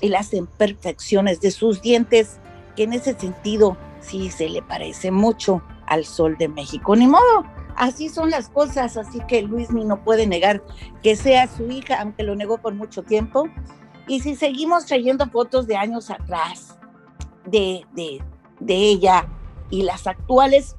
y 0.00 0.08
las 0.08 0.32
imperfecciones 0.32 1.42
de 1.42 1.50
sus 1.50 1.82
dientes, 1.82 2.38
que 2.76 2.84
en 2.84 2.94
ese 2.94 3.12
sentido 3.12 3.76
sí 4.00 4.30
se 4.30 4.48
le 4.48 4.62
parece 4.62 5.10
mucho 5.10 5.62
al 5.86 6.04
sol 6.04 6.36
de 6.38 6.48
México. 6.48 6.96
Ni 6.96 7.06
modo, 7.06 7.44
así 7.76 8.08
son 8.08 8.30
las 8.30 8.48
cosas, 8.48 8.96
así 8.96 9.20
que 9.28 9.42
Luismi 9.42 9.84
no 9.84 10.02
puede 10.02 10.26
negar 10.26 10.62
que 11.02 11.16
sea 11.16 11.48
su 11.48 11.70
hija, 11.70 12.00
aunque 12.00 12.22
lo 12.22 12.34
negó 12.36 12.58
por 12.58 12.74
mucho 12.74 13.02
tiempo. 13.02 13.44
Y 14.06 14.20
si 14.20 14.36
seguimos 14.36 14.86
trayendo 14.86 15.26
fotos 15.26 15.66
de 15.66 15.76
años 15.76 16.10
atrás 16.10 16.78
de, 17.46 17.86
de, 17.92 18.22
de 18.58 18.74
ella 18.74 19.28
y 19.70 19.82
las 19.82 20.06
actuales, 20.06 20.76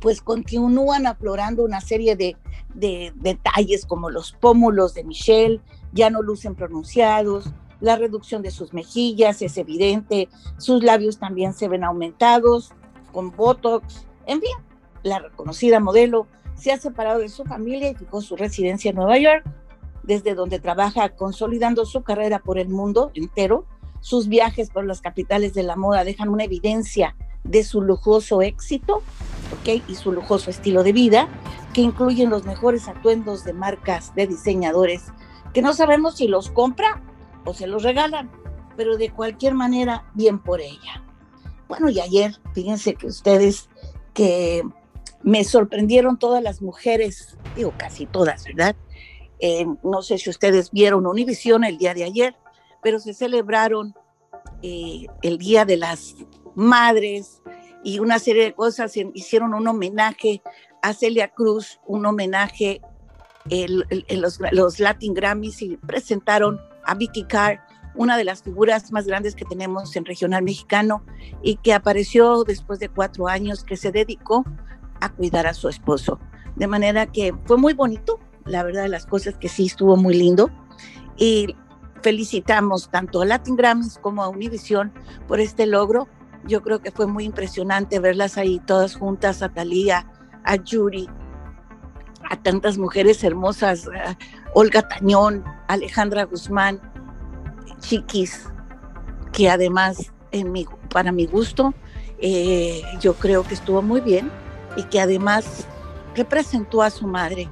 pues 0.00 0.20
continúan 0.20 1.06
aflorando 1.06 1.64
una 1.64 1.80
serie 1.80 2.16
de, 2.16 2.36
de, 2.74 3.12
detalles 3.16 3.86
como 3.86 4.10
los 4.10 4.32
pómulos 4.32 4.94
de 4.94 5.04
Michelle, 5.04 5.60
ya 5.92 6.10
no 6.10 6.22
lucen 6.22 6.54
pronunciados, 6.54 7.50
la 7.80 7.96
reducción 7.96 8.42
de 8.42 8.50
sus 8.50 8.72
mejillas 8.72 9.42
es 9.42 9.56
evidente, 9.58 10.28
sus 10.58 10.82
labios 10.82 11.18
también 11.18 11.52
se 11.52 11.68
ven 11.68 11.84
aumentados 11.84 12.72
con 13.12 13.30
Botox, 13.30 14.06
en 14.26 14.40
fin, 14.40 14.52
la 15.02 15.20
reconocida 15.20 15.80
modelo 15.80 16.26
se 16.54 16.72
ha 16.72 16.78
separado 16.78 17.20
de 17.20 17.28
su 17.28 17.44
familia 17.44 17.90
y 17.90 17.94
fijó 17.94 18.20
su 18.20 18.36
residencia 18.36 18.90
en 18.90 18.96
Nueva 18.96 19.18
York, 19.18 19.44
desde 20.02 20.34
donde 20.34 20.58
trabaja 20.58 21.10
consolidando 21.10 21.84
su 21.84 22.02
carrera 22.02 22.40
por 22.40 22.58
el 22.58 22.68
mundo 22.68 23.10
entero. 23.14 23.66
Sus 24.00 24.28
viajes 24.28 24.70
por 24.70 24.84
las 24.84 25.00
capitales 25.00 25.52
de 25.54 25.62
la 25.62 25.76
moda 25.76 26.04
dejan 26.04 26.28
una 26.28 26.44
evidencia 26.44 27.16
de 27.44 27.64
su 27.64 27.82
lujoso 27.82 28.42
éxito 28.42 29.02
¿okay? 29.60 29.82
y 29.88 29.94
su 29.94 30.12
lujoso 30.12 30.50
estilo 30.50 30.82
de 30.82 30.92
vida, 30.92 31.28
que 31.72 31.82
incluyen 31.82 32.30
los 32.30 32.44
mejores 32.44 32.88
atuendos 32.88 33.44
de 33.44 33.52
marcas 33.52 34.14
de 34.14 34.26
diseñadores, 34.26 35.04
que 35.52 35.62
no 35.62 35.72
sabemos 35.72 36.16
si 36.16 36.28
los 36.28 36.50
compra 36.50 37.02
o 37.46 37.54
se 37.54 37.66
los 37.66 37.82
regalan, 37.82 38.30
pero 38.76 38.98
de 38.98 39.10
cualquier 39.10 39.54
manera, 39.54 40.04
bien 40.14 40.38
por 40.38 40.60
ella. 40.60 41.02
Bueno, 41.68 41.88
y 41.88 42.00
ayer, 42.00 42.36
fíjense 42.52 42.94
que 42.94 43.06
ustedes 43.06 43.70
que 44.12 44.62
me 45.22 45.44
sorprendieron 45.44 46.18
todas 46.18 46.42
las 46.42 46.60
mujeres, 46.60 47.38
digo 47.56 47.72
casi 47.76 48.06
todas, 48.06 48.44
¿verdad? 48.44 48.76
Eh, 49.38 49.66
no 49.82 50.02
sé 50.02 50.18
si 50.18 50.30
ustedes 50.30 50.70
vieron 50.70 51.06
Univisión 51.06 51.64
el 51.64 51.78
día 51.78 51.94
de 51.94 52.04
ayer, 52.04 52.36
pero 52.82 53.00
se 53.00 53.14
celebraron 53.14 53.94
eh, 54.62 55.06
el 55.22 55.38
Día 55.38 55.64
de 55.64 55.76
las 55.76 56.14
Madres 56.54 57.42
y 57.82 57.98
una 57.98 58.18
serie 58.18 58.44
de 58.44 58.54
cosas. 58.54 58.96
Hicieron 58.96 59.54
un 59.54 59.66
homenaje 59.66 60.42
a 60.82 60.94
Celia 60.94 61.28
Cruz, 61.28 61.80
un 61.86 62.06
homenaje 62.06 62.80
en, 63.50 63.84
los, 64.20 64.38
los 64.52 64.80
Latin 64.80 65.14
Grammys 65.14 65.62
y 65.62 65.76
presentaron 65.76 66.60
a 66.86 66.94
Vicky 66.94 67.24
Carr, 67.24 67.60
una 67.94 68.16
de 68.16 68.24
las 68.24 68.42
figuras 68.42 68.92
más 68.92 69.06
grandes 69.06 69.34
que 69.34 69.44
tenemos 69.44 69.96
en 69.96 70.04
regional 70.04 70.42
mexicano 70.42 71.04
y 71.42 71.56
que 71.56 71.72
apareció 71.72 72.44
después 72.44 72.78
de 72.78 72.88
cuatro 72.88 73.28
años, 73.28 73.64
que 73.64 73.76
se 73.76 73.90
dedicó 73.90 74.44
a 75.00 75.08
cuidar 75.10 75.46
a 75.46 75.54
su 75.54 75.68
esposo. 75.68 76.18
De 76.56 76.66
manera 76.66 77.06
que 77.06 77.34
fue 77.44 77.56
muy 77.56 77.74
bonito, 77.74 78.18
la 78.44 78.62
verdad 78.62 78.82
de 78.82 78.88
las 78.88 79.06
cosas 79.06 79.36
que 79.36 79.48
sí 79.48 79.66
estuvo 79.66 79.96
muy 79.96 80.14
lindo. 80.14 80.50
Y 81.16 81.54
felicitamos 82.02 82.90
tanto 82.90 83.22
a 83.22 83.26
Latin 83.26 83.56
Grammys 83.56 83.98
como 83.98 84.22
a 84.22 84.28
Univision 84.28 84.92
por 85.26 85.40
este 85.40 85.66
logro. 85.66 86.08
Yo 86.46 86.62
creo 86.62 86.80
que 86.80 86.92
fue 86.92 87.06
muy 87.06 87.24
impresionante 87.24 87.98
verlas 87.98 88.38
ahí 88.38 88.60
todas 88.66 88.94
juntas, 88.94 89.42
a 89.42 89.48
Talía, 89.48 90.06
a 90.44 90.56
Yuri, 90.56 91.08
a 92.30 92.36
tantas 92.36 92.78
mujeres 92.78 93.24
hermosas, 93.24 93.88
Olga 94.58 94.88
Tañón, 94.88 95.44
Alejandra 95.68 96.24
Guzmán, 96.24 96.80
Chiquis, 97.80 98.48
que 99.30 99.50
además 99.50 100.10
para 100.88 101.12
mi 101.12 101.26
gusto 101.26 101.74
eh, 102.20 102.80
yo 102.98 103.12
creo 103.16 103.42
que 103.42 103.52
estuvo 103.52 103.82
muy 103.82 104.00
bien 104.00 104.30
y 104.74 104.84
que 104.84 104.98
además 104.98 105.66
representó 106.14 106.80
a 106.80 106.88
su 106.88 107.06
madre 107.06 107.50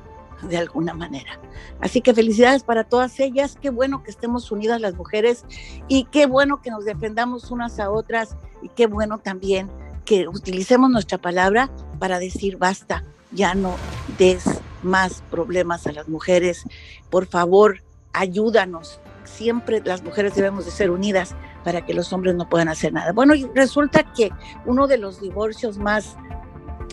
de 0.48 0.56
alguna 0.56 0.94
manera. 0.94 1.38
Así 1.78 2.00
que 2.00 2.14
felicidades 2.14 2.62
para 2.62 2.84
todas 2.84 3.20
ellas, 3.20 3.58
qué 3.60 3.68
bueno 3.68 4.02
que 4.02 4.10
estemos 4.10 4.50
unidas 4.50 4.80
las 4.80 4.94
mujeres 4.94 5.44
y 5.88 6.04
qué 6.04 6.24
bueno 6.24 6.62
que 6.62 6.70
nos 6.70 6.86
defendamos 6.86 7.50
unas 7.50 7.80
a 7.80 7.90
otras 7.90 8.34
y 8.62 8.70
qué 8.70 8.86
bueno 8.86 9.18
también 9.18 9.70
que 10.06 10.26
utilicemos 10.26 10.88
nuestra 10.88 11.18
palabra 11.18 11.70
para 11.98 12.18
decir 12.18 12.56
basta, 12.56 13.04
ya 13.30 13.54
no 13.54 13.74
des 14.16 14.42
más 14.84 15.22
problemas 15.30 15.86
a 15.86 15.92
las 15.92 16.08
mujeres. 16.08 16.64
Por 17.10 17.26
favor, 17.26 17.82
ayúdanos. 18.12 19.00
Siempre 19.24 19.82
las 19.84 20.02
mujeres 20.02 20.34
debemos 20.34 20.64
de 20.64 20.70
ser 20.70 20.90
unidas 20.90 21.34
para 21.64 21.84
que 21.84 21.94
los 21.94 22.12
hombres 22.12 22.34
no 22.34 22.48
puedan 22.48 22.68
hacer 22.68 22.92
nada. 22.92 23.12
Bueno, 23.12 23.34
y 23.34 23.44
resulta 23.54 24.04
que 24.12 24.30
uno 24.66 24.86
de 24.86 24.98
los 24.98 25.20
divorcios 25.20 25.78
más, 25.78 26.16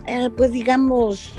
eh, 0.07 0.29
pues 0.35 0.51
digamos, 0.51 1.33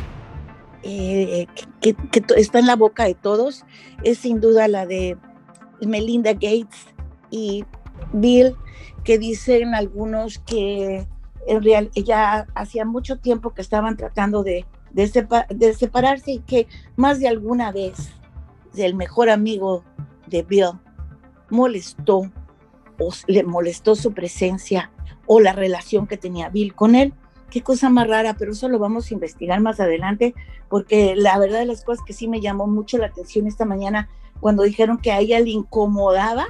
eh, 0.82 1.46
que, 1.80 1.96
está 2.36 2.58
en 2.58 2.66
la 2.66 2.76
boca 2.76 3.04
de 3.04 3.14
todos 3.14 3.64
es 4.02 4.18
sin 4.18 4.40
duda 4.40 4.68
la 4.68 4.84
de 4.84 5.16
Melinda 5.80 6.32
Gates 6.32 6.86
y 7.30 7.64
Bill, 8.12 8.56
que 9.04 9.18
dicen 9.18 9.74
algunos 9.74 10.38
que 10.40 11.06
en 11.46 11.62
real, 11.62 11.90
ya 11.94 12.46
hacía 12.54 12.84
mucho 12.84 13.18
tiempo 13.18 13.54
que 13.54 13.62
estaban 13.62 13.96
tratando 13.96 14.42
de 14.42 14.66
de, 14.92 15.74
separarse 15.74 16.32
y 16.32 16.38
que 16.40 16.66
más 16.96 17.18
de 17.20 17.28
alguna 17.28 17.72
vez 17.72 18.10
el 18.76 18.94
mejor 18.94 19.30
amigo 19.30 19.84
de 20.26 20.42
Bill 20.42 20.72
molestó 21.50 22.30
o 22.98 23.10
le 23.26 23.42
molestó 23.42 23.94
su 23.94 24.12
presencia 24.12 24.90
o 25.26 25.40
la 25.40 25.52
relación 25.52 26.06
que 26.06 26.16
tenía 26.16 26.48
Bill 26.48 26.74
con 26.74 26.94
él. 26.94 27.14
Qué 27.50 27.62
cosa 27.62 27.90
más 27.90 28.08
rara, 28.08 28.34
pero 28.34 28.52
eso 28.52 28.68
lo 28.68 28.78
vamos 28.78 29.10
a 29.10 29.14
investigar 29.14 29.60
más 29.60 29.78
adelante, 29.78 30.34
porque 30.68 31.14
la 31.16 31.38
verdad 31.38 31.60
de 31.60 31.66
las 31.66 31.84
cosas 31.84 32.04
que 32.06 32.14
sí 32.14 32.26
me 32.28 32.40
llamó 32.40 32.66
mucho 32.66 32.96
la 32.96 33.06
atención 33.06 33.46
esta 33.46 33.66
mañana 33.66 34.08
cuando 34.40 34.62
dijeron 34.62 34.98
que 34.98 35.12
a 35.12 35.20
ella 35.20 35.38
le 35.38 35.50
incomodaba, 35.50 36.46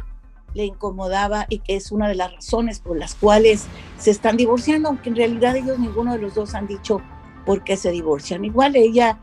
le 0.55 0.65
incomodaba 0.67 1.47
y 1.49 1.59
que 1.59 1.77
es 1.77 1.91
una 1.91 2.09
de 2.09 2.15
las 2.15 2.33
razones 2.33 2.81
por 2.81 2.97
las 2.97 3.15
cuales 3.15 3.67
se 3.99 4.11
están 4.11 4.37
divorciando, 4.37 4.89
aunque 4.89 5.09
en 5.09 5.17
realidad 5.17 5.57
ellos 5.57 5.79
ninguno 5.79 6.13
de 6.13 6.19
los 6.19 6.35
dos 6.35 6.55
han 6.55 6.67
dicho 6.67 7.03
por 7.45 7.65
qué 7.65 7.77
se 7.77 7.91
divorcian. 7.91 8.45
Igual 8.45 8.77
ella 8.77 9.21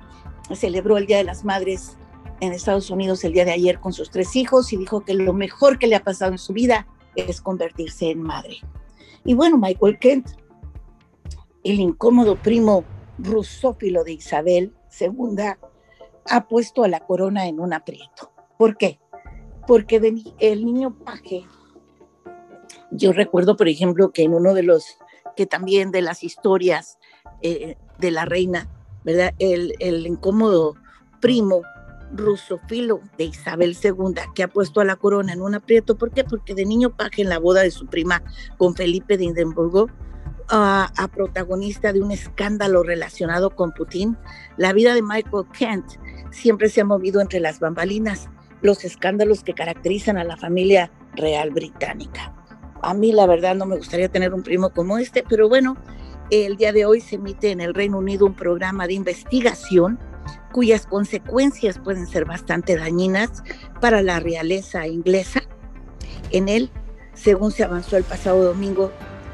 celebró 0.55 0.97
el 0.97 1.05
Día 1.05 1.17
de 1.17 1.23
las 1.23 1.45
Madres 1.45 1.97
en 2.41 2.53
Estados 2.53 2.89
Unidos 2.89 3.23
el 3.23 3.33
día 3.33 3.45
de 3.45 3.51
ayer 3.51 3.79
con 3.79 3.93
sus 3.93 4.09
tres 4.09 4.35
hijos 4.35 4.71
y 4.71 4.77
dijo 4.77 5.01
que 5.01 5.13
lo 5.13 5.33
mejor 5.33 5.77
que 5.77 5.87
le 5.87 5.95
ha 5.95 6.03
pasado 6.03 6.31
en 6.31 6.37
su 6.37 6.53
vida 6.53 6.87
es 7.15 7.41
convertirse 7.41 8.11
en 8.11 8.21
madre. 8.21 8.57
Y 9.25 9.33
bueno, 9.33 9.57
Michael 9.57 9.99
Kent, 9.99 10.29
el 11.63 11.79
incómodo 11.79 12.37
primo 12.37 12.83
rusófilo 13.17 14.03
de 14.03 14.13
Isabel 14.13 14.73
II, 14.99 15.43
ha 16.29 16.47
puesto 16.47 16.83
a 16.83 16.87
la 16.87 17.01
corona 17.01 17.47
en 17.47 17.59
un 17.59 17.73
aprieto. 17.73 18.31
¿Por 18.57 18.77
qué? 18.77 18.99
Porque 19.67 19.97
el 20.39 20.65
niño 20.65 20.97
paje, 21.03 21.45
yo 22.91 23.11
recuerdo, 23.11 23.57
por 23.57 23.67
ejemplo, 23.67 24.11
que 24.11 24.23
en 24.23 24.33
uno 24.33 24.53
de 24.53 24.63
los, 24.63 24.97
que 25.35 25.45
también 25.45 25.91
de 25.91 26.01
las 26.01 26.23
historias 26.23 26.97
eh, 27.41 27.75
de 27.99 28.11
la 28.11 28.25
reina, 28.25 28.67
¿verdad? 29.03 29.33
El, 29.39 29.73
el 29.79 30.05
incómodo 30.07 30.75
primo 31.19 31.61
rusofilo 32.11 33.01
de 33.17 33.25
Isabel 33.25 33.77
II, 33.81 34.15
que 34.33 34.43
ha 34.43 34.47
puesto 34.47 34.81
a 34.81 34.85
la 34.85 34.95
corona 34.95 35.33
en 35.33 35.41
un 35.41 35.55
aprieto. 35.55 35.97
¿Por 35.97 36.11
qué? 36.11 36.23
Porque 36.23 36.55
de 36.55 36.65
niño 36.65 36.95
paje 36.95 37.21
en 37.21 37.29
la 37.29 37.39
boda 37.39 37.61
de 37.61 37.71
su 37.71 37.85
prima 37.87 38.23
con 38.57 38.75
Felipe 38.75 39.17
de 39.17 39.25
Hindenburgo, 39.25 39.87
a, 40.51 40.91
a, 40.97 41.07
protagonista 41.09 41.93
de 41.93 42.01
un 42.01 42.11
escándalo 42.11 42.81
relacionado 42.81 43.51
con 43.51 43.71
Putin, 43.71 44.17
la 44.57 44.73
vida 44.73 44.95
de 44.95 45.03
Michael 45.03 45.45
Kent 45.57 45.85
siempre 46.31 46.69
se 46.69 46.81
ha 46.81 46.85
movido 46.85 47.21
entre 47.21 47.39
las 47.39 47.59
bambalinas, 47.59 48.29
los 48.61 48.83
escándalos 48.83 49.43
que 49.43 49.53
caracterizan 49.53 50.17
a 50.17 50.23
la 50.23 50.37
familia 50.37 50.91
real 51.15 51.51
británica. 51.51 52.33
A 52.81 52.93
mí 52.93 53.11
la 53.11 53.27
verdad 53.27 53.55
no 53.55 53.65
me 53.65 53.77
gustaría 53.77 54.09
tener 54.09 54.33
un 54.33 54.41
primo 54.41 54.71
como 54.71 54.97
este, 54.97 55.23
pero 55.27 55.49
bueno, 55.49 55.77
El 56.31 56.57
día 56.57 56.71
de 56.71 56.85
hoy 56.85 57.01
se 57.01 57.15
emite 57.15 57.49
en 57.49 57.59
el 57.59 57.73
Reino 57.73 57.97
Unido 57.97 58.27
un 58.27 58.35
programa 58.35 58.85
de 58.85 58.93
investigación 58.93 59.97
cuyas 60.51 60.85
consecuencias 60.85 61.79
pueden 61.79 62.05
ser 62.05 62.25
bastante 62.25 62.77
dañinas 62.77 63.43
para 63.81 64.03
la 64.03 64.19
realeza 64.19 64.85
inglesa. 64.85 65.41
En 66.29 66.47
él, 66.47 66.69
según 67.15 67.51
se 67.51 67.63
avanzó 67.63 67.97
el 67.97 68.03
pasado 68.03 68.43
domingo, 68.43 68.91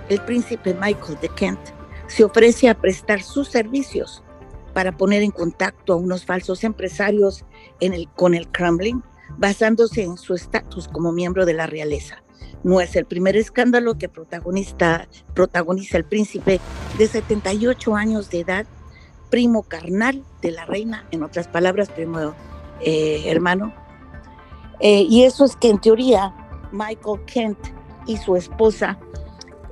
el 0.08 0.22
príncipe 0.22 0.74
Michael 0.74 1.18
de 1.22 1.28
Kent 1.28 1.60
se 2.08 2.24
ofrece 2.24 2.70
a 2.70 2.80
prestar 2.80 3.22
sus 3.22 3.50
servicios 3.50 4.24
para 4.74 4.96
poner 4.96 5.22
en 5.22 5.32
contacto 5.32 5.92
a 5.92 5.98
unos 5.98 6.26
falsos 6.26 6.64
empresarios 6.64 7.44
con 8.16 8.36
el 8.36 8.48
Kremlin, 8.50 9.04
basándose 9.38 10.04
en 10.04 10.16
su 10.16 10.34
estatus 10.34 10.88
como 10.88 11.12
miembro 11.12 11.46
de 11.46 11.56
la 11.56 11.68
realeza. 11.68 12.25
No 12.64 12.82
es 12.82 12.96
el 12.96 13.06
primer 13.06 13.38
escándalo 13.38 13.98
que 13.98 14.10
protagoniza 14.10 15.08
el 15.98 16.06
príncipe 16.06 16.60
de 16.98 17.08
78 17.08 17.96
años 17.96 18.30
de 18.30 18.40
edad, 18.40 18.66
primo 19.30 19.64
carnal 19.64 20.24
de 20.42 20.52
la 20.52 20.66
reina, 20.66 21.06
en 21.12 21.24
otras 21.24 21.48
palabras, 21.48 21.90
primo 21.90 22.34
eh, 22.82 23.24
hermano. 23.28 23.74
Eh, 24.80 25.06
y 25.10 25.24
eso 25.24 25.46
es 25.46 25.56
que 25.56 25.70
en 25.70 25.80
teoría 25.80 26.34
Michael 26.72 27.22
Kent 27.26 27.58
y 28.08 28.18
su 28.18 28.36
esposa 28.36 29.00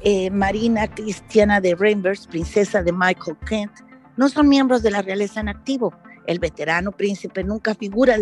eh, 0.06 0.30
Marina 0.32 0.88
Cristiana 0.88 1.62
de 1.62 1.76
Reimers, 1.76 2.28
princesa 2.28 2.84
de 2.84 2.92
Michael 2.92 3.38
Kent, 3.48 3.72
no 4.18 4.30
son 4.30 4.50
miembros 4.50 4.84
de 4.84 4.92
la 4.92 5.02
realeza 5.02 5.40
en 5.40 5.50
activo. 5.50 5.94
El 6.28 6.40
veterano 6.40 6.92
príncipe 6.92 7.44
nunca 7.44 7.74
figura 7.74 8.18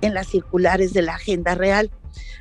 en 0.00 0.14
las 0.14 0.28
circulares 0.28 0.92
de 0.92 1.02
la 1.02 1.14
agenda 1.14 1.54
real, 1.54 1.90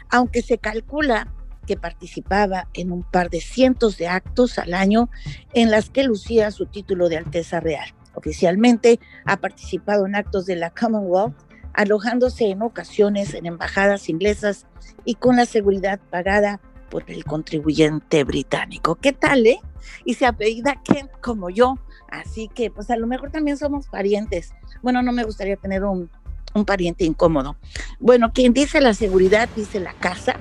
aunque 0.09 0.41
se 0.41 0.57
calcula 0.57 1.33
que 1.67 1.77
participaba 1.77 2.67
en 2.73 2.91
un 2.91 3.03
par 3.03 3.29
de 3.29 3.41
cientos 3.41 3.97
de 3.97 4.07
actos 4.07 4.57
al 4.57 4.73
año 4.73 5.09
en 5.53 5.69
las 5.69 5.91
que 5.91 6.03
lucía 6.03 6.49
su 6.49 6.65
título 6.65 7.09
de 7.09 7.17
Alteza 7.17 7.59
Real. 7.59 7.93
Oficialmente 8.15 8.99
ha 9.25 9.37
participado 9.37 10.07
en 10.07 10.15
actos 10.15 10.47
de 10.47 10.55
la 10.55 10.71
Commonwealth, 10.71 11.35
alojándose 11.73 12.49
en 12.49 12.63
ocasiones 12.63 13.35
en 13.35 13.45
embajadas 13.45 14.09
inglesas 14.09 14.65
y 15.05 15.13
con 15.13 15.35
la 15.35 15.45
seguridad 15.45 15.99
pagada 16.09 16.59
por 16.89 17.03
el 17.11 17.25
contribuyente 17.25 18.23
británico. 18.23 18.95
¿Qué 18.95 19.13
tal, 19.13 19.45
eh? 19.45 19.59
Y 20.03 20.15
se 20.15 20.25
apellida 20.25 20.81
Kent 20.83 21.11
como 21.21 21.51
yo, 21.51 21.75
así 22.09 22.47
que 22.47 22.71
pues 22.71 22.89
a 22.89 22.97
lo 22.97 23.05
mejor 23.05 23.29
también 23.29 23.57
somos 23.57 23.87
parientes. 23.87 24.53
Bueno, 24.81 25.03
no 25.03 25.11
me 25.11 25.23
gustaría 25.23 25.57
tener 25.57 25.83
un, 25.83 26.09
un 26.55 26.65
pariente 26.65 27.05
incómodo. 27.05 27.57
Bueno, 27.99 28.31
quien 28.33 28.53
dice 28.53 28.81
la 28.81 28.93
seguridad 28.93 29.47
dice 29.55 29.79
la 29.79 29.93
casa, 29.93 30.37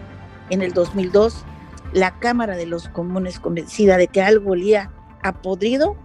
en 0.51 0.63
el 0.63 0.73
2002, 0.73 1.45
la 1.93 2.19
Cámara 2.19 2.57
de 2.57 2.67
los 2.67 2.89
Comunes, 2.89 3.41
convencida 3.41 3.97
de 3.97 4.09
que 4.09 4.23
algo 4.23 4.53
olía 4.53 4.93
a 5.23 5.41
podrido 5.41 5.97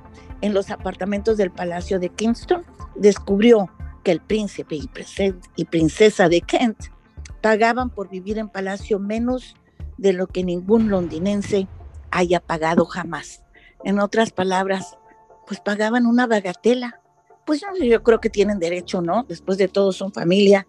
en 0.41 0.53
los 0.53 0.71
apartamentos 0.71 1.37
del 1.37 1.51
Palacio 1.51 1.99
de 1.99 2.09
Kingston, 2.09 2.63
descubrió 2.95 3.69
que 4.03 4.11
el 4.11 4.21
príncipe 4.21 4.79
y 5.55 5.65
princesa 5.65 6.29
de 6.29 6.41
Kent 6.41 6.77
pagaban 7.41 7.89
por 7.89 8.09
vivir 8.09 8.37
en 8.37 8.49
palacio 8.49 8.99
menos 8.99 9.55
de 9.97 10.13
lo 10.13 10.27
que 10.27 10.43
ningún 10.43 10.89
londinense 10.89 11.67
haya 12.09 12.39
pagado 12.39 12.85
jamás. 12.85 13.43
En 13.83 13.99
otras 13.99 14.31
palabras, 14.31 14.97
pues 15.47 15.59
pagaban 15.59 16.05
una 16.05 16.27
bagatela. 16.27 17.01
Pues 17.45 17.63
yo 17.81 18.03
creo 18.03 18.19
que 18.19 18.29
tienen 18.29 18.59
derecho, 18.59 19.01
¿no? 19.01 19.23
Después 19.27 19.57
de 19.57 19.67
todo 19.67 19.91
son 19.91 20.13
familia. 20.13 20.67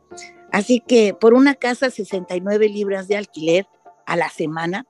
Así 0.53 0.81
que 0.87 1.15
por 1.15 1.35
una 1.35 1.55
casa 1.55 1.91
69 1.91 2.69
libras 2.69 3.09
de 3.09 3.17
alquiler 3.17 3.67
a 4.07 4.17
la 4.17 4.29
semana, 4.29 4.87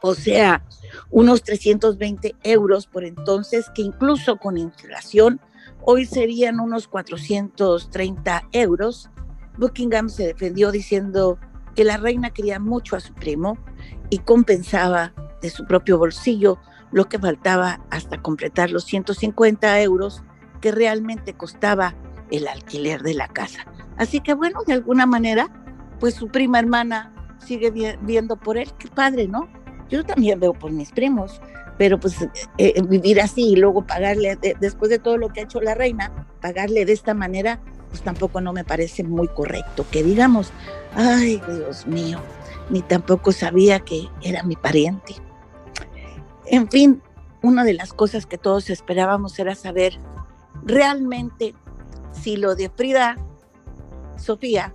o 0.00 0.14
sea, 0.14 0.64
unos 1.10 1.42
320 1.42 2.36
euros 2.42 2.86
por 2.86 3.04
entonces, 3.04 3.70
que 3.74 3.82
incluso 3.82 4.36
con 4.36 4.58
inflación 4.58 5.40
hoy 5.82 6.06
serían 6.06 6.60
unos 6.60 6.88
430 6.88 8.48
euros. 8.52 9.10
Buckingham 9.56 10.08
se 10.08 10.26
defendió 10.26 10.70
diciendo 10.70 11.38
que 11.74 11.84
la 11.84 11.96
reina 11.96 12.30
quería 12.30 12.58
mucho 12.58 12.96
a 12.96 13.00
su 13.00 13.14
primo 13.14 13.58
y 14.10 14.18
compensaba 14.18 15.14
de 15.40 15.50
su 15.50 15.66
propio 15.66 15.98
bolsillo 15.98 16.58
lo 16.90 17.08
que 17.08 17.18
faltaba 17.18 17.80
hasta 17.90 18.20
completar 18.22 18.70
los 18.70 18.84
150 18.84 19.80
euros 19.82 20.22
que 20.60 20.72
realmente 20.72 21.34
costaba 21.34 21.94
el 22.30 22.48
alquiler 22.48 23.02
de 23.02 23.14
la 23.14 23.28
casa. 23.28 23.64
Así 23.96 24.20
que 24.20 24.34
bueno, 24.34 24.60
de 24.66 24.74
alguna 24.74 25.06
manera, 25.06 25.48
pues 26.00 26.14
su 26.14 26.28
prima 26.28 26.58
hermana 26.58 27.12
sigue 27.44 27.96
viendo 28.02 28.36
por 28.36 28.56
él, 28.56 28.70
qué 28.78 28.88
padre, 28.88 29.28
¿no? 29.28 29.48
Yo 29.88 30.04
también 30.04 30.38
veo 30.38 30.52
por 30.52 30.70
mis 30.70 30.92
primos, 30.92 31.40
pero 31.78 31.98
pues 31.98 32.20
eh, 32.20 32.28
eh, 32.58 32.82
vivir 32.82 33.20
así 33.20 33.52
y 33.52 33.56
luego 33.56 33.86
pagarle, 33.86 34.36
después 34.60 34.90
de 34.90 34.98
todo 34.98 35.16
lo 35.16 35.28
que 35.30 35.40
ha 35.40 35.44
hecho 35.44 35.60
la 35.60 35.74
reina, 35.74 36.26
pagarle 36.40 36.84
de 36.84 36.92
esta 36.92 37.14
manera, 37.14 37.60
pues 37.88 38.02
tampoco 38.02 38.40
no 38.40 38.52
me 38.52 38.64
parece 38.64 39.04
muy 39.04 39.28
correcto. 39.28 39.86
Que 39.90 40.02
digamos, 40.02 40.52
ay 40.94 41.40
Dios 41.48 41.86
mío, 41.86 42.20
ni 42.68 42.82
tampoco 42.82 43.32
sabía 43.32 43.80
que 43.80 44.08
era 44.22 44.42
mi 44.42 44.56
pariente. 44.56 45.14
En 46.46 46.68
fin, 46.68 47.02
una 47.42 47.64
de 47.64 47.74
las 47.74 47.92
cosas 47.92 48.26
que 48.26 48.38
todos 48.38 48.70
esperábamos 48.70 49.38
era 49.38 49.54
saber 49.54 49.98
realmente 50.64 51.54
si 52.22 52.36
lo 52.36 52.54
de 52.54 52.70
Frida 52.70 53.16
Sofía 54.16 54.74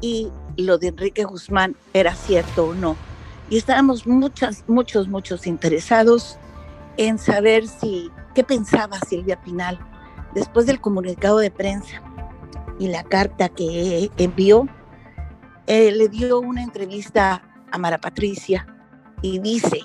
y 0.00 0.30
lo 0.56 0.78
de 0.78 0.88
Enrique 0.88 1.24
Guzmán 1.24 1.76
era 1.94 2.14
cierto 2.14 2.68
o 2.68 2.74
no. 2.74 2.96
Y 3.48 3.58
estábamos 3.58 4.06
muchas, 4.06 4.64
muchos, 4.68 5.08
muchos 5.08 5.46
interesados 5.46 6.38
en 6.96 7.18
saber 7.18 7.66
si 7.66 8.10
qué 8.34 8.44
pensaba 8.44 8.98
Silvia 9.00 9.40
Pinal 9.40 9.78
después 10.34 10.66
del 10.66 10.80
comunicado 10.80 11.38
de 11.38 11.50
prensa 11.50 12.02
y 12.78 12.88
la 12.88 13.02
carta 13.02 13.48
que 13.48 14.10
envió. 14.16 14.68
Eh, 15.66 15.92
le 15.92 16.08
dio 16.08 16.40
una 16.40 16.62
entrevista 16.62 17.42
a 17.70 17.78
Mara 17.78 17.98
Patricia 17.98 18.66
y 19.22 19.38
dice 19.38 19.80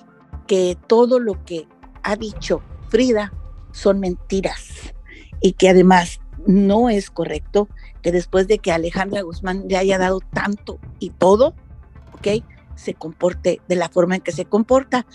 que 0.47 0.78
todo 0.88 1.19
lo 1.19 1.43
que 1.45 1.67
ha 2.04 2.15
dicho 2.15 2.62
Frida 2.89 3.34
son 3.71 3.99
mentiras 3.99 4.93
y 5.41 5.54
que 5.54 5.69
además 5.69 6.21
no 6.45 6.89
es 6.89 7.10
correcto 7.10 7.67
que 8.02 8.12
después 8.12 8.48
de 8.48 8.60
que 8.60 8.71
Alejandra 8.71 9.21
Guzmán 9.21 9.65
le 9.67 9.78
haya 9.78 9.98
dado 9.98 10.19
tanto 10.19 10.80
y 11.00 11.10
todo, 11.10 11.54
¿ok? 12.13 12.43
Se 12.76 12.93
comporte 12.93 13.62
de 13.67 13.76
la 13.76 13.89
forma 13.89 14.15
en 14.15 14.21
que 14.21 14.32
se 14.32 14.45
comporta. 14.45 15.06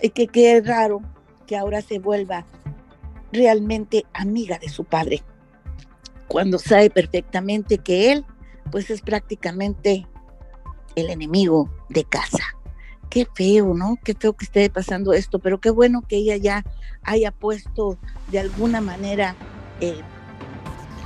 Y 0.00 0.10
que 0.10 0.28
qué 0.28 0.60
raro 0.60 1.02
que 1.46 1.56
ahora 1.56 1.82
se 1.82 1.98
vuelva 1.98 2.46
realmente 3.32 4.06
amiga 4.12 4.58
de 4.58 4.68
su 4.68 4.84
padre, 4.84 5.22
cuando 6.28 6.58
sabe 6.58 6.90
perfectamente 6.90 7.78
que 7.78 8.12
él, 8.12 8.24
pues 8.70 8.90
es 8.90 9.00
prácticamente 9.00 10.06
el 10.94 11.10
enemigo 11.10 11.70
de 11.88 12.04
casa. 12.04 12.44
Qué 13.08 13.26
feo, 13.34 13.72
¿no? 13.72 13.96
Qué 14.04 14.14
feo 14.14 14.34
que 14.34 14.44
esté 14.44 14.68
pasando 14.68 15.14
esto, 15.14 15.38
pero 15.38 15.58
qué 15.58 15.70
bueno 15.70 16.02
que 16.06 16.16
ella 16.16 16.36
ya 16.36 16.64
haya 17.02 17.30
puesto 17.32 17.98
de 18.30 18.40
alguna 18.40 18.82
manera 18.82 19.34
eh, 19.80 20.02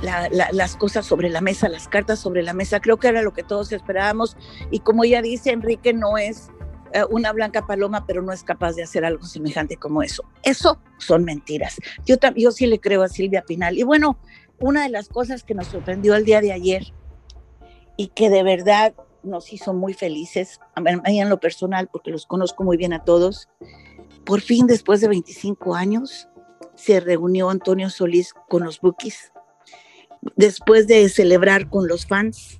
las 0.03 0.75
cosas 0.75 1.05
sobre 1.05 1.29
la 1.29 1.41
mesa, 1.41 1.69
las 1.69 1.87
cartas 1.87 2.19
sobre 2.19 2.43
la 2.43 2.53
mesa. 2.53 2.79
Creo 2.79 2.97
que 2.97 3.07
era 3.07 3.21
lo 3.21 3.33
que 3.33 3.43
todos 3.43 3.71
esperábamos. 3.71 4.37
Y 4.71 4.79
como 4.79 5.03
ella 5.03 5.21
dice, 5.21 5.51
Enrique 5.51 5.93
no 5.93 6.17
es 6.17 6.49
eh, 6.93 7.03
una 7.09 7.31
blanca 7.31 7.65
paloma, 7.65 8.05
pero 8.05 8.21
no 8.21 8.31
es 8.31 8.43
capaz 8.43 8.73
de 8.73 8.83
hacer 8.83 9.05
algo 9.05 9.25
semejante 9.25 9.77
como 9.77 10.03
eso. 10.03 10.23
Eso 10.43 10.79
son 10.99 11.23
mentiras. 11.23 11.77
Yo, 12.05 12.17
yo 12.35 12.51
sí 12.51 12.67
le 12.67 12.79
creo 12.79 13.01
a 13.03 13.09
Silvia 13.09 13.43
Pinal. 13.43 13.77
Y 13.77 13.83
bueno, 13.83 14.19
una 14.59 14.83
de 14.83 14.89
las 14.89 15.09
cosas 15.09 15.43
que 15.43 15.55
nos 15.55 15.67
sorprendió 15.67 16.15
el 16.15 16.25
día 16.25 16.41
de 16.41 16.51
ayer 16.51 16.93
y 17.97 18.07
que 18.07 18.29
de 18.29 18.43
verdad 18.43 18.93
nos 19.23 19.51
hizo 19.53 19.73
muy 19.73 19.93
felices, 19.93 20.59
a 20.75 20.81
mí 20.81 21.19
en 21.19 21.29
lo 21.29 21.39
personal, 21.39 21.89
porque 21.91 22.11
los 22.11 22.25
conozco 22.25 22.63
muy 22.63 22.77
bien 22.77 22.93
a 22.93 23.03
todos, 23.03 23.49
por 24.25 24.41
fin 24.41 24.67
después 24.67 25.01
de 25.01 25.07
25 25.07 25.75
años 25.75 26.29
se 26.75 26.99
reunió 26.99 27.49
Antonio 27.49 27.89
Solís 27.89 28.33
con 28.49 28.63
los 28.63 28.79
Bookies 28.81 29.32
después 30.35 30.87
de 30.87 31.07
celebrar 31.09 31.69
con 31.69 31.87
los 31.87 32.05
fans 32.05 32.59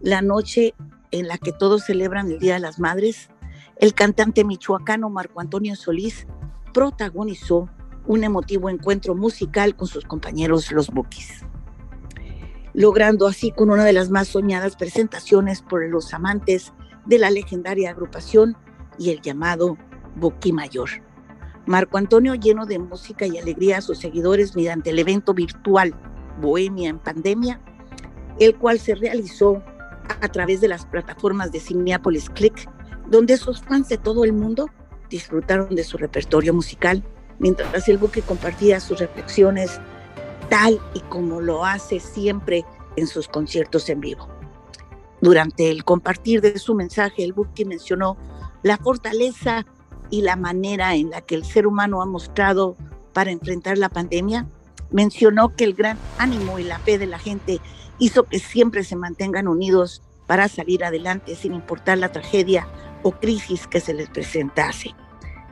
la 0.00 0.22
noche 0.22 0.74
en 1.10 1.28
la 1.28 1.38
que 1.38 1.52
todos 1.52 1.84
celebran 1.84 2.30
el 2.30 2.38
Día 2.38 2.54
de 2.54 2.60
las 2.60 2.78
Madres, 2.78 3.30
el 3.76 3.94
cantante 3.94 4.44
michoacano 4.44 5.10
Marco 5.10 5.40
Antonio 5.40 5.76
Solís 5.76 6.26
protagonizó 6.72 7.68
un 8.06 8.24
emotivo 8.24 8.68
encuentro 8.68 9.14
musical 9.14 9.76
con 9.76 9.88
sus 9.88 10.04
compañeros 10.04 10.70
los 10.72 10.90
Bookies, 10.90 11.42
logrando 12.74 13.26
así 13.26 13.50
con 13.50 13.70
una 13.70 13.84
de 13.84 13.92
las 13.92 14.10
más 14.10 14.28
soñadas 14.28 14.76
presentaciones 14.76 15.62
por 15.62 15.88
los 15.88 16.12
amantes 16.12 16.72
de 17.06 17.18
la 17.18 17.30
legendaria 17.30 17.90
agrupación 17.90 18.56
y 18.98 19.10
el 19.10 19.20
llamado 19.20 19.78
Buki 20.16 20.52
Mayor. 20.52 20.90
Marco 21.66 21.96
Antonio 21.96 22.34
lleno 22.34 22.66
de 22.66 22.78
música 22.78 23.26
y 23.26 23.38
alegría 23.38 23.78
a 23.78 23.82
sus 23.82 23.98
seguidores 23.98 24.54
mediante 24.54 24.90
el 24.90 24.98
evento 24.98 25.32
virtual 25.32 25.94
Bohemia 26.40 26.90
en 26.90 26.98
Pandemia, 26.98 27.60
el 28.38 28.56
cual 28.56 28.78
se 28.78 28.94
realizó 28.94 29.62
a 30.20 30.28
través 30.28 30.60
de 30.60 30.68
las 30.68 30.86
plataformas 30.86 31.52
de 31.52 31.60
Cineapolis 31.60 32.30
Click, 32.30 32.68
donde 33.08 33.36
sus 33.36 33.60
fans 33.62 33.88
de 33.88 33.98
todo 33.98 34.24
el 34.24 34.32
mundo 34.32 34.68
disfrutaron 35.08 35.74
de 35.74 35.84
su 35.84 35.98
repertorio 35.98 36.54
musical 36.54 37.04
mientras 37.38 37.88
el 37.88 37.98
buque 37.98 38.22
compartía 38.22 38.80
sus 38.80 38.98
reflexiones 38.98 39.80
tal 40.48 40.80
y 40.94 41.00
como 41.00 41.40
lo 41.40 41.64
hace 41.64 42.00
siempre 42.00 42.64
en 42.96 43.06
sus 43.06 43.28
conciertos 43.28 43.88
en 43.88 44.00
vivo. 44.00 44.28
Durante 45.20 45.70
el 45.70 45.84
compartir 45.84 46.40
de 46.40 46.58
su 46.58 46.74
mensaje, 46.74 47.24
el 47.24 47.32
buque 47.32 47.64
mencionó 47.64 48.16
la 48.62 48.76
fortaleza 48.76 49.64
y 50.10 50.22
la 50.22 50.36
manera 50.36 50.94
en 50.94 51.10
la 51.10 51.22
que 51.22 51.34
el 51.34 51.44
ser 51.44 51.66
humano 51.66 52.02
ha 52.02 52.06
mostrado 52.06 52.76
para 53.12 53.30
enfrentar 53.30 53.78
la 53.78 53.88
pandemia. 53.88 54.46
Mencionó 54.94 55.56
que 55.56 55.64
el 55.64 55.74
gran 55.74 55.98
ánimo 56.18 56.60
y 56.60 56.62
la 56.62 56.78
fe 56.78 56.98
de 56.98 57.08
la 57.08 57.18
gente 57.18 57.60
hizo 57.98 58.22
que 58.22 58.38
siempre 58.38 58.84
se 58.84 58.94
mantengan 58.94 59.48
unidos 59.48 60.02
para 60.28 60.46
salir 60.46 60.84
adelante 60.84 61.34
sin 61.34 61.52
importar 61.52 61.98
la 61.98 62.12
tragedia 62.12 62.68
o 63.02 63.10
crisis 63.10 63.66
que 63.66 63.80
se 63.80 63.92
les 63.92 64.08
presentase. 64.08 64.94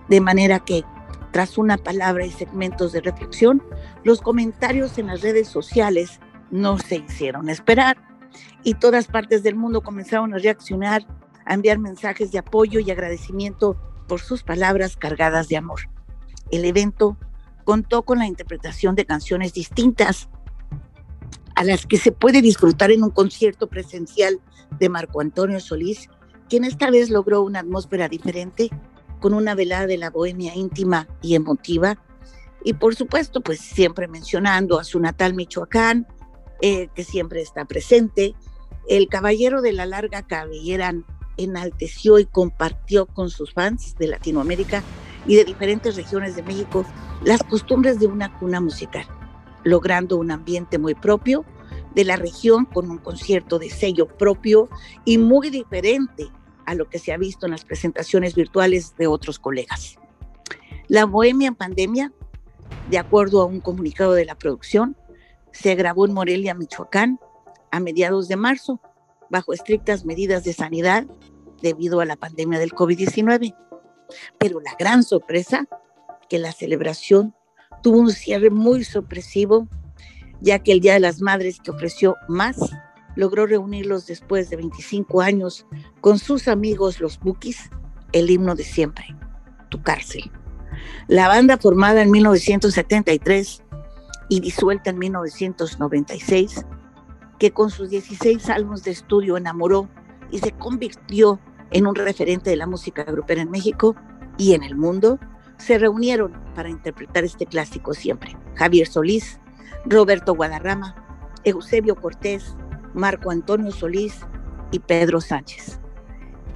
De 0.09 0.21
manera 0.21 0.61
que, 0.61 0.85
tras 1.33 1.59
una 1.59 1.77
palabra 1.77 2.25
y 2.25 2.31
segmentos 2.31 2.93
de 2.93 3.01
reflexión, 3.01 3.65
los 4.05 4.21
comentarios 4.21 4.97
en 4.99 5.09
las 5.09 5.23
redes 5.23 5.49
sociales 5.49 6.21
no 6.53 6.79
se 6.79 6.99
hicieron 6.99 7.49
esperar 7.49 7.97
y 8.63 8.75
todas 8.75 9.09
partes 9.09 9.43
del 9.43 9.57
mundo 9.57 9.81
comenzaron 9.81 10.35
a 10.35 10.39
reaccionar, 10.39 11.05
a 11.47 11.55
enviar 11.55 11.81
mensajes 11.81 12.31
de 12.31 12.39
apoyo 12.39 12.79
y 12.79 12.93
agradecimiento 12.93 13.77
por 14.07 14.21
sus 14.21 14.45
palabras 14.45 14.97
cargadas 14.97 15.49
de 15.49 15.57
amor. 15.57 15.81
El 16.53 16.65
evento 16.65 17.17
contó 17.65 18.03
con 18.03 18.19
la 18.19 18.27
interpretación 18.27 18.95
de 18.95 19.05
canciones 19.05 19.53
distintas 19.53 20.29
a 21.55 21.65
las 21.65 21.87
que 21.87 21.99
se 21.99 22.13
puede 22.13 22.43
disfrutar 22.43 22.91
en 22.91 23.03
un 23.03 23.11
concierto 23.11 23.69
presencial 23.69 24.41
de 24.79 24.89
Marco 24.89 25.21
Antonio 25.21 25.61
Solís, 25.61 26.09
quien 26.49 26.65
esta 26.65 26.91
vez 26.91 27.11
logró 27.11 27.43
una 27.43 27.61
atmósfera 27.61 28.09
diferente 28.09 28.71
con 29.21 29.35
una 29.35 29.55
velada 29.55 29.87
de 29.87 29.99
la 29.99 30.11
bohemia 30.11 30.55
íntima 30.55 31.09
y 31.23 31.35
emotiva. 31.35 31.99
Y 32.65 32.75
por 32.75 32.95
supuesto, 32.95 33.41
pues 33.41 33.61
siempre 33.61 34.09
mencionando 34.09 34.79
a 34.79 34.85
su 34.85 34.99
natal 35.01 35.35
Michoacán, 35.35 36.07
eh, 36.61 36.89
que 36.95 37.05
siempre 37.05 37.41
está 37.41 37.65
presente. 37.65 38.35
El 38.89 39.09
caballero 39.09 39.63
de 39.63 39.73
la 39.73 39.87
larga 39.87 40.27
cabellera 40.27 40.95
enalteció 41.37 42.19
y 42.19 42.27
compartió 42.27 43.07
con 43.07 43.31
sus 43.31 43.53
fans 43.53 43.95
de 43.99 44.09
Latinoamérica 44.09 44.83
y 45.27 45.37
de 45.37 45.45
diferentes 45.45 45.97
regiones 45.97 46.37
de 46.37 46.43
México 46.43 46.85
las 47.25 47.43
costumbres 47.43 48.01
de 48.01 48.07
una 48.07 48.37
cuna 48.39 48.61
musical, 48.61 49.07
logrando 49.65 50.17
un 50.17 50.31
ambiente 50.31 50.79
muy 50.79 50.95
propio 50.95 51.45
de 51.95 52.05
la 52.05 52.17
región 52.17 52.65
con 52.65 52.91
un 52.91 52.99
concierto 52.99 53.59
de 53.59 53.71
sello 53.71 54.09
propio 54.09 54.69
y 55.05 55.19
muy 55.19 55.51
diferente 55.51 56.29
a 56.65 56.75
lo 56.75 56.89
que 56.89 56.99
se 56.99 57.13
ha 57.13 57.17
visto 57.17 57.47
en 57.47 57.53
las 57.53 57.65
presentaciones 57.65 58.35
virtuales 58.35 58.97
de 58.97 59.07
otros 59.07 59.39
colegas. 59.39 59.99
La 60.89 61.07
Bohemia 61.07 61.49
en 61.49 61.55
pandemia, 61.55 62.13
de 62.91 62.99
acuerdo 62.99 63.43
a 63.43 63.47
un 63.47 63.61
comunicado 63.61 64.15
de 64.15 64.25
la 64.25 64.37
producción, 64.37 64.97
se 65.53 65.75
grabó 65.75 66.07
en 66.07 66.15
Morelia, 66.15 66.55
Michoacán, 66.55 67.19
a 67.71 67.81
mediados 67.81 68.29
de 68.29 68.37
marzo, 68.37 68.81
bajo 69.31 69.53
estrictas 69.53 70.05
medidas 70.05 70.45
de 70.45 70.53
sanidad 70.53 71.07
debido 71.63 72.01
a 72.01 72.05
la 72.05 72.17
pandemia 72.17 72.59
del 72.59 72.73
COVID-19. 72.73 73.55
Pero 74.39 74.61
la 74.61 74.75
gran 74.79 75.03
sorpresa, 75.03 75.67
que 76.29 76.39
la 76.39 76.53
celebración 76.53 77.35
tuvo 77.83 77.99
un 77.99 78.11
cierre 78.11 78.51
muy 78.51 78.85
sorpresivo, 78.85 79.69
ya 80.41 80.59
que 80.59 80.73
el 80.73 80.81
Día 80.81 80.95
de 80.95 81.01
las 81.01 81.21
Madres 81.21 81.61
que 81.63 81.71
ofreció 81.71 82.17
más 82.29 82.57
logró 83.17 83.47
reunirlos 83.47 84.07
después 84.07 84.49
de 84.51 84.57
25 84.57 85.21
años 85.21 85.67
con 86.01 86.19
sus 86.19 86.49
amigos 86.49 87.01
los 87.01 87.19
Bookies, 87.19 87.71
el 88.13 88.31
himno 88.31 88.55
de 88.55 88.65
siempre, 88.65 89.05
Tu 89.69 89.83
cárcel. 89.83 90.31
La 91.09 91.29
banda 91.29 91.59
formada 91.59 92.03
en 92.03 92.11
1973 92.11 93.63
y 94.29 94.41
disuelta 94.41 94.91
en 94.91 94.99
1996, 94.99 96.65
que 97.39 97.51
con 97.51 97.71
sus 97.71 97.91
16 97.91 98.49
álbumes 98.51 98.85
de 98.85 98.93
estudio 98.93 99.37
enamoró 99.37 99.89
y 100.31 100.39
se 100.39 100.53
convirtió 100.53 101.39
en 101.73 101.87
un 101.87 101.95
referente 101.95 102.51
de 102.51 102.57
la 102.57 102.67
música 102.67 103.05
grupera 103.05 103.43
en 103.43 103.51
México 103.51 103.97
y 104.39 104.55
en 104.55 104.63
el 104.63 104.77
mundo, 104.77 105.19
se 105.59 105.79
reunieron 105.79 106.33
para 106.55 106.69
interpretar 106.69 107.25
este 107.25 107.47
clásico 107.47 107.95
siempre. 107.95 108.37
Javier 108.55 108.87
Solís, 108.87 109.39
Roberto 109.85 110.35
Guadarrama, 110.35 110.95
Eusebio 111.45 111.97
Cortés, 111.97 112.57
Marco 112.95 113.31
Antonio 113.31 113.71
Solís 113.71 114.21
y 114.71 114.81
Pedro 114.81 115.21
Sánchez. 115.21 115.79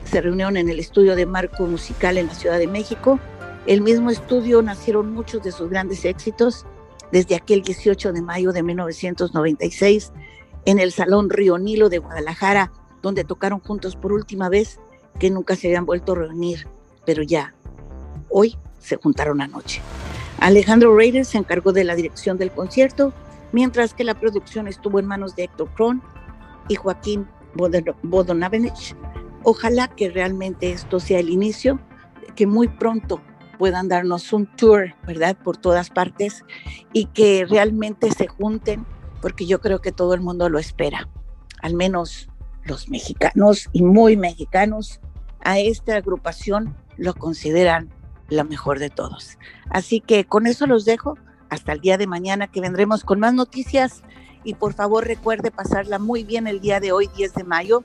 Se 0.05 0.21
reunieron 0.21 0.57
en 0.57 0.69
el 0.69 0.79
estudio 0.79 1.17
de 1.17 1.27
Marco 1.27 1.67
Musical 1.67 2.19
en 2.19 2.29
la 2.29 2.35
Ciudad 2.35 2.59
de 2.59 2.69
México. 2.69 3.19
El 3.67 3.81
mismo 3.81 4.11
estudio 4.11 4.63
nacieron 4.63 5.13
muchos 5.13 5.43
de 5.43 5.53
sus 5.53 5.69
grandes 5.69 6.05
éxitos 6.05 6.65
desde 7.11 7.35
aquel 7.35 7.63
18 7.63 8.13
de 8.13 8.23
mayo 8.23 8.53
de 8.53 8.63
1996 8.63 10.13
en 10.65 10.79
el 10.79 10.93
Salón 10.93 11.31
Río 11.31 11.59
Nilo 11.59 11.89
de 11.89 11.99
Guadalajara, 11.99 12.73
donde 13.03 13.25
tocaron 13.25 13.61
juntos 13.61 13.97
por 13.97 14.13
última 14.13 14.49
vez, 14.49 14.81
que 15.19 15.31
nunca 15.31 15.57
se 15.57 15.69
habían 15.69 15.87
vuelto 15.87 16.13
a 16.13 16.17
reunir, 16.17 16.67
pero 17.05 17.23
ya, 17.23 17.55
hoy 18.29 18.57
se 18.79 18.97
juntaron 18.97 19.41
anoche. 19.41 19.81
Alejandro 20.39 20.95
Reyes 20.97 21.29
se 21.29 21.39
encargó 21.39 21.73
de 21.73 21.85
la 21.85 21.95
dirección 21.95 22.37
del 22.37 22.51
concierto, 22.51 23.13
mientras 23.53 23.95
que 23.95 24.05
la 24.05 24.15
producción 24.15 24.69
estuvo 24.69 24.99
en 24.99 25.07
manos 25.07 25.35
de 25.35 25.45
Héctor 25.45 25.71
Kron 25.75 26.03
y 26.69 26.75
Joaquín 26.75 27.27
Bodonavenich. 27.55 28.95
Ojalá 29.43 29.89
que 29.89 30.11
realmente 30.11 30.73
esto 30.73 31.01
sea 31.01 31.21
el 31.21 31.31
inicio, 31.31 31.81
que 32.35 32.47
muy 32.47 32.69
pronto 32.69 33.21
puedan 33.59 33.89
darnos 33.89 34.33
un 34.33 34.47
tour, 34.47 34.95
¿verdad? 35.07 35.37
Por 35.43 35.57
todas 35.57 35.89
partes 35.89 36.45
y 36.93 37.07
que 37.07 37.47
realmente 37.49 38.11
se 38.11 38.27
junten, 38.27 38.85
porque 39.23 39.47
yo 39.47 39.61
creo 39.61 39.81
que 39.81 39.93
todo 39.93 40.15
el 40.15 40.21
mundo 40.21 40.49
lo 40.49 40.59
espera, 40.59 41.09
al 41.63 41.75
menos 41.75 42.29
los 42.65 42.91
mexicanos 42.91 43.69
y 43.73 43.83
muy 43.83 44.17
mexicanos 44.17 45.01
a 45.47 45.61
esta 45.61 45.97
agrupación 45.97 46.77
lo 46.97 47.15
consideran 47.15 47.89
lo 48.29 48.45
mejor 48.45 48.81
de 48.81 48.91
todos. 48.91 49.39
Así 49.71 50.01
que 50.01 50.25
con 50.25 50.49
eso 50.49 50.67
los 50.67 50.85
dejo 50.85 51.17
hasta 51.49 51.73
el 51.73 51.81
día 51.81 51.97
de 51.97 52.09
mañana 52.09 52.49
que 52.49 52.61
vendremos 52.61 53.05
con 53.05 53.21
más 53.21 53.33
noticias 53.33 54.03
y 54.43 54.55
por 54.55 54.75
favor 54.75 55.07
recuerde 55.07 55.53
pasarla 55.53 56.01
muy 56.01 56.25
bien 56.25 56.49
el 56.49 56.61
día 56.61 56.81
de 56.81 56.91
hoy, 56.91 57.09
10 57.17 57.35
de 57.35 57.45
mayo. 57.45 57.85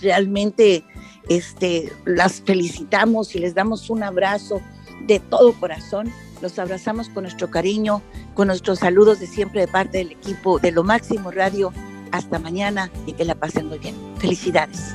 Realmente 0.00 0.82
este, 1.28 1.92
las 2.06 2.40
felicitamos 2.40 3.34
y 3.36 3.40
les 3.40 3.54
damos 3.54 3.90
un 3.90 4.02
abrazo 4.02 4.62
de 5.06 5.20
todo 5.20 5.52
corazón. 5.52 6.10
Los 6.40 6.58
abrazamos 6.58 7.10
con 7.10 7.24
nuestro 7.24 7.50
cariño, 7.50 8.00
con 8.32 8.46
nuestros 8.46 8.78
saludos 8.78 9.20
de 9.20 9.26
siempre 9.26 9.60
de 9.60 9.68
parte 9.68 9.98
del 9.98 10.12
equipo 10.12 10.58
de 10.58 10.72
Lo 10.72 10.84
Máximo 10.84 11.30
Radio. 11.30 11.70
Hasta 12.12 12.38
mañana 12.38 12.90
y 13.04 13.12
que 13.12 13.26
la 13.26 13.34
pasen 13.34 13.66
muy 13.66 13.78
bien. 13.78 13.94
Felicidades. 14.16 14.94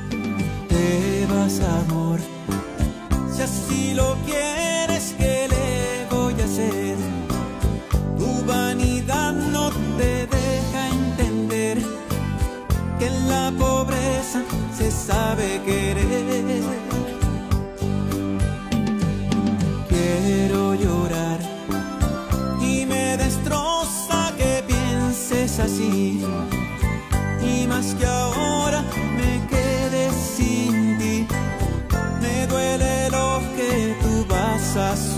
Te 0.74 1.26
vas, 1.32 1.60
amor, 1.60 2.18
si 3.32 3.42
así 3.42 3.94
lo 3.94 4.16
quieres, 4.26 5.14
¿qué 5.16 5.46
le 5.48 6.06
voy 6.10 6.34
a 6.40 6.44
hacer? 6.44 6.96
Tu 8.18 8.44
vanidad 8.44 9.32
no 9.34 9.70
te 9.98 10.26
deja 10.26 10.88
entender 10.88 11.78
que 12.98 13.06
en 13.06 13.28
la 13.28 13.52
pobreza 13.56 14.42
se 14.76 14.90
sabe 14.90 15.60
querer. 15.64 16.62
Quiero 19.88 20.74
llorar 20.74 21.38
y 22.60 22.84
me 22.84 23.16
destroza 23.16 24.32
que 24.36 24.64
pienses 24.66 25.60
así. 25.60 26.20
Y 27.46 27.68
más 27.68 27.94
que 27.94 28.06
ahora 28.06 28.82
tú 34.74 34.80
vas 34.80 35.16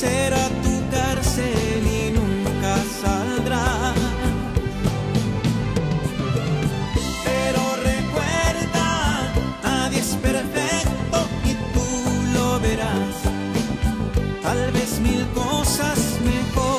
será 0.00 0.48
tu 0.62 0.74
cárcel 0.92 1.82
y 2.00 2.12
nunca 2.12 2.76
saldrá. 3.02 3.92
Pero 7.24 7.62
recuerda, 7.92 9.32
nadie 9.64 9.98
es 9.98 10.14
perfecto 10.28 11.18
y 11.44 11.52
tú 11.74 11.88
lo 12.34 12.60
verás. 12.60 13.16
Tal 14.42 14.70
vez 14.70 15.00
mil 15.00 15.26
cosas 15.34 15.98
mejor. 16.24 16.77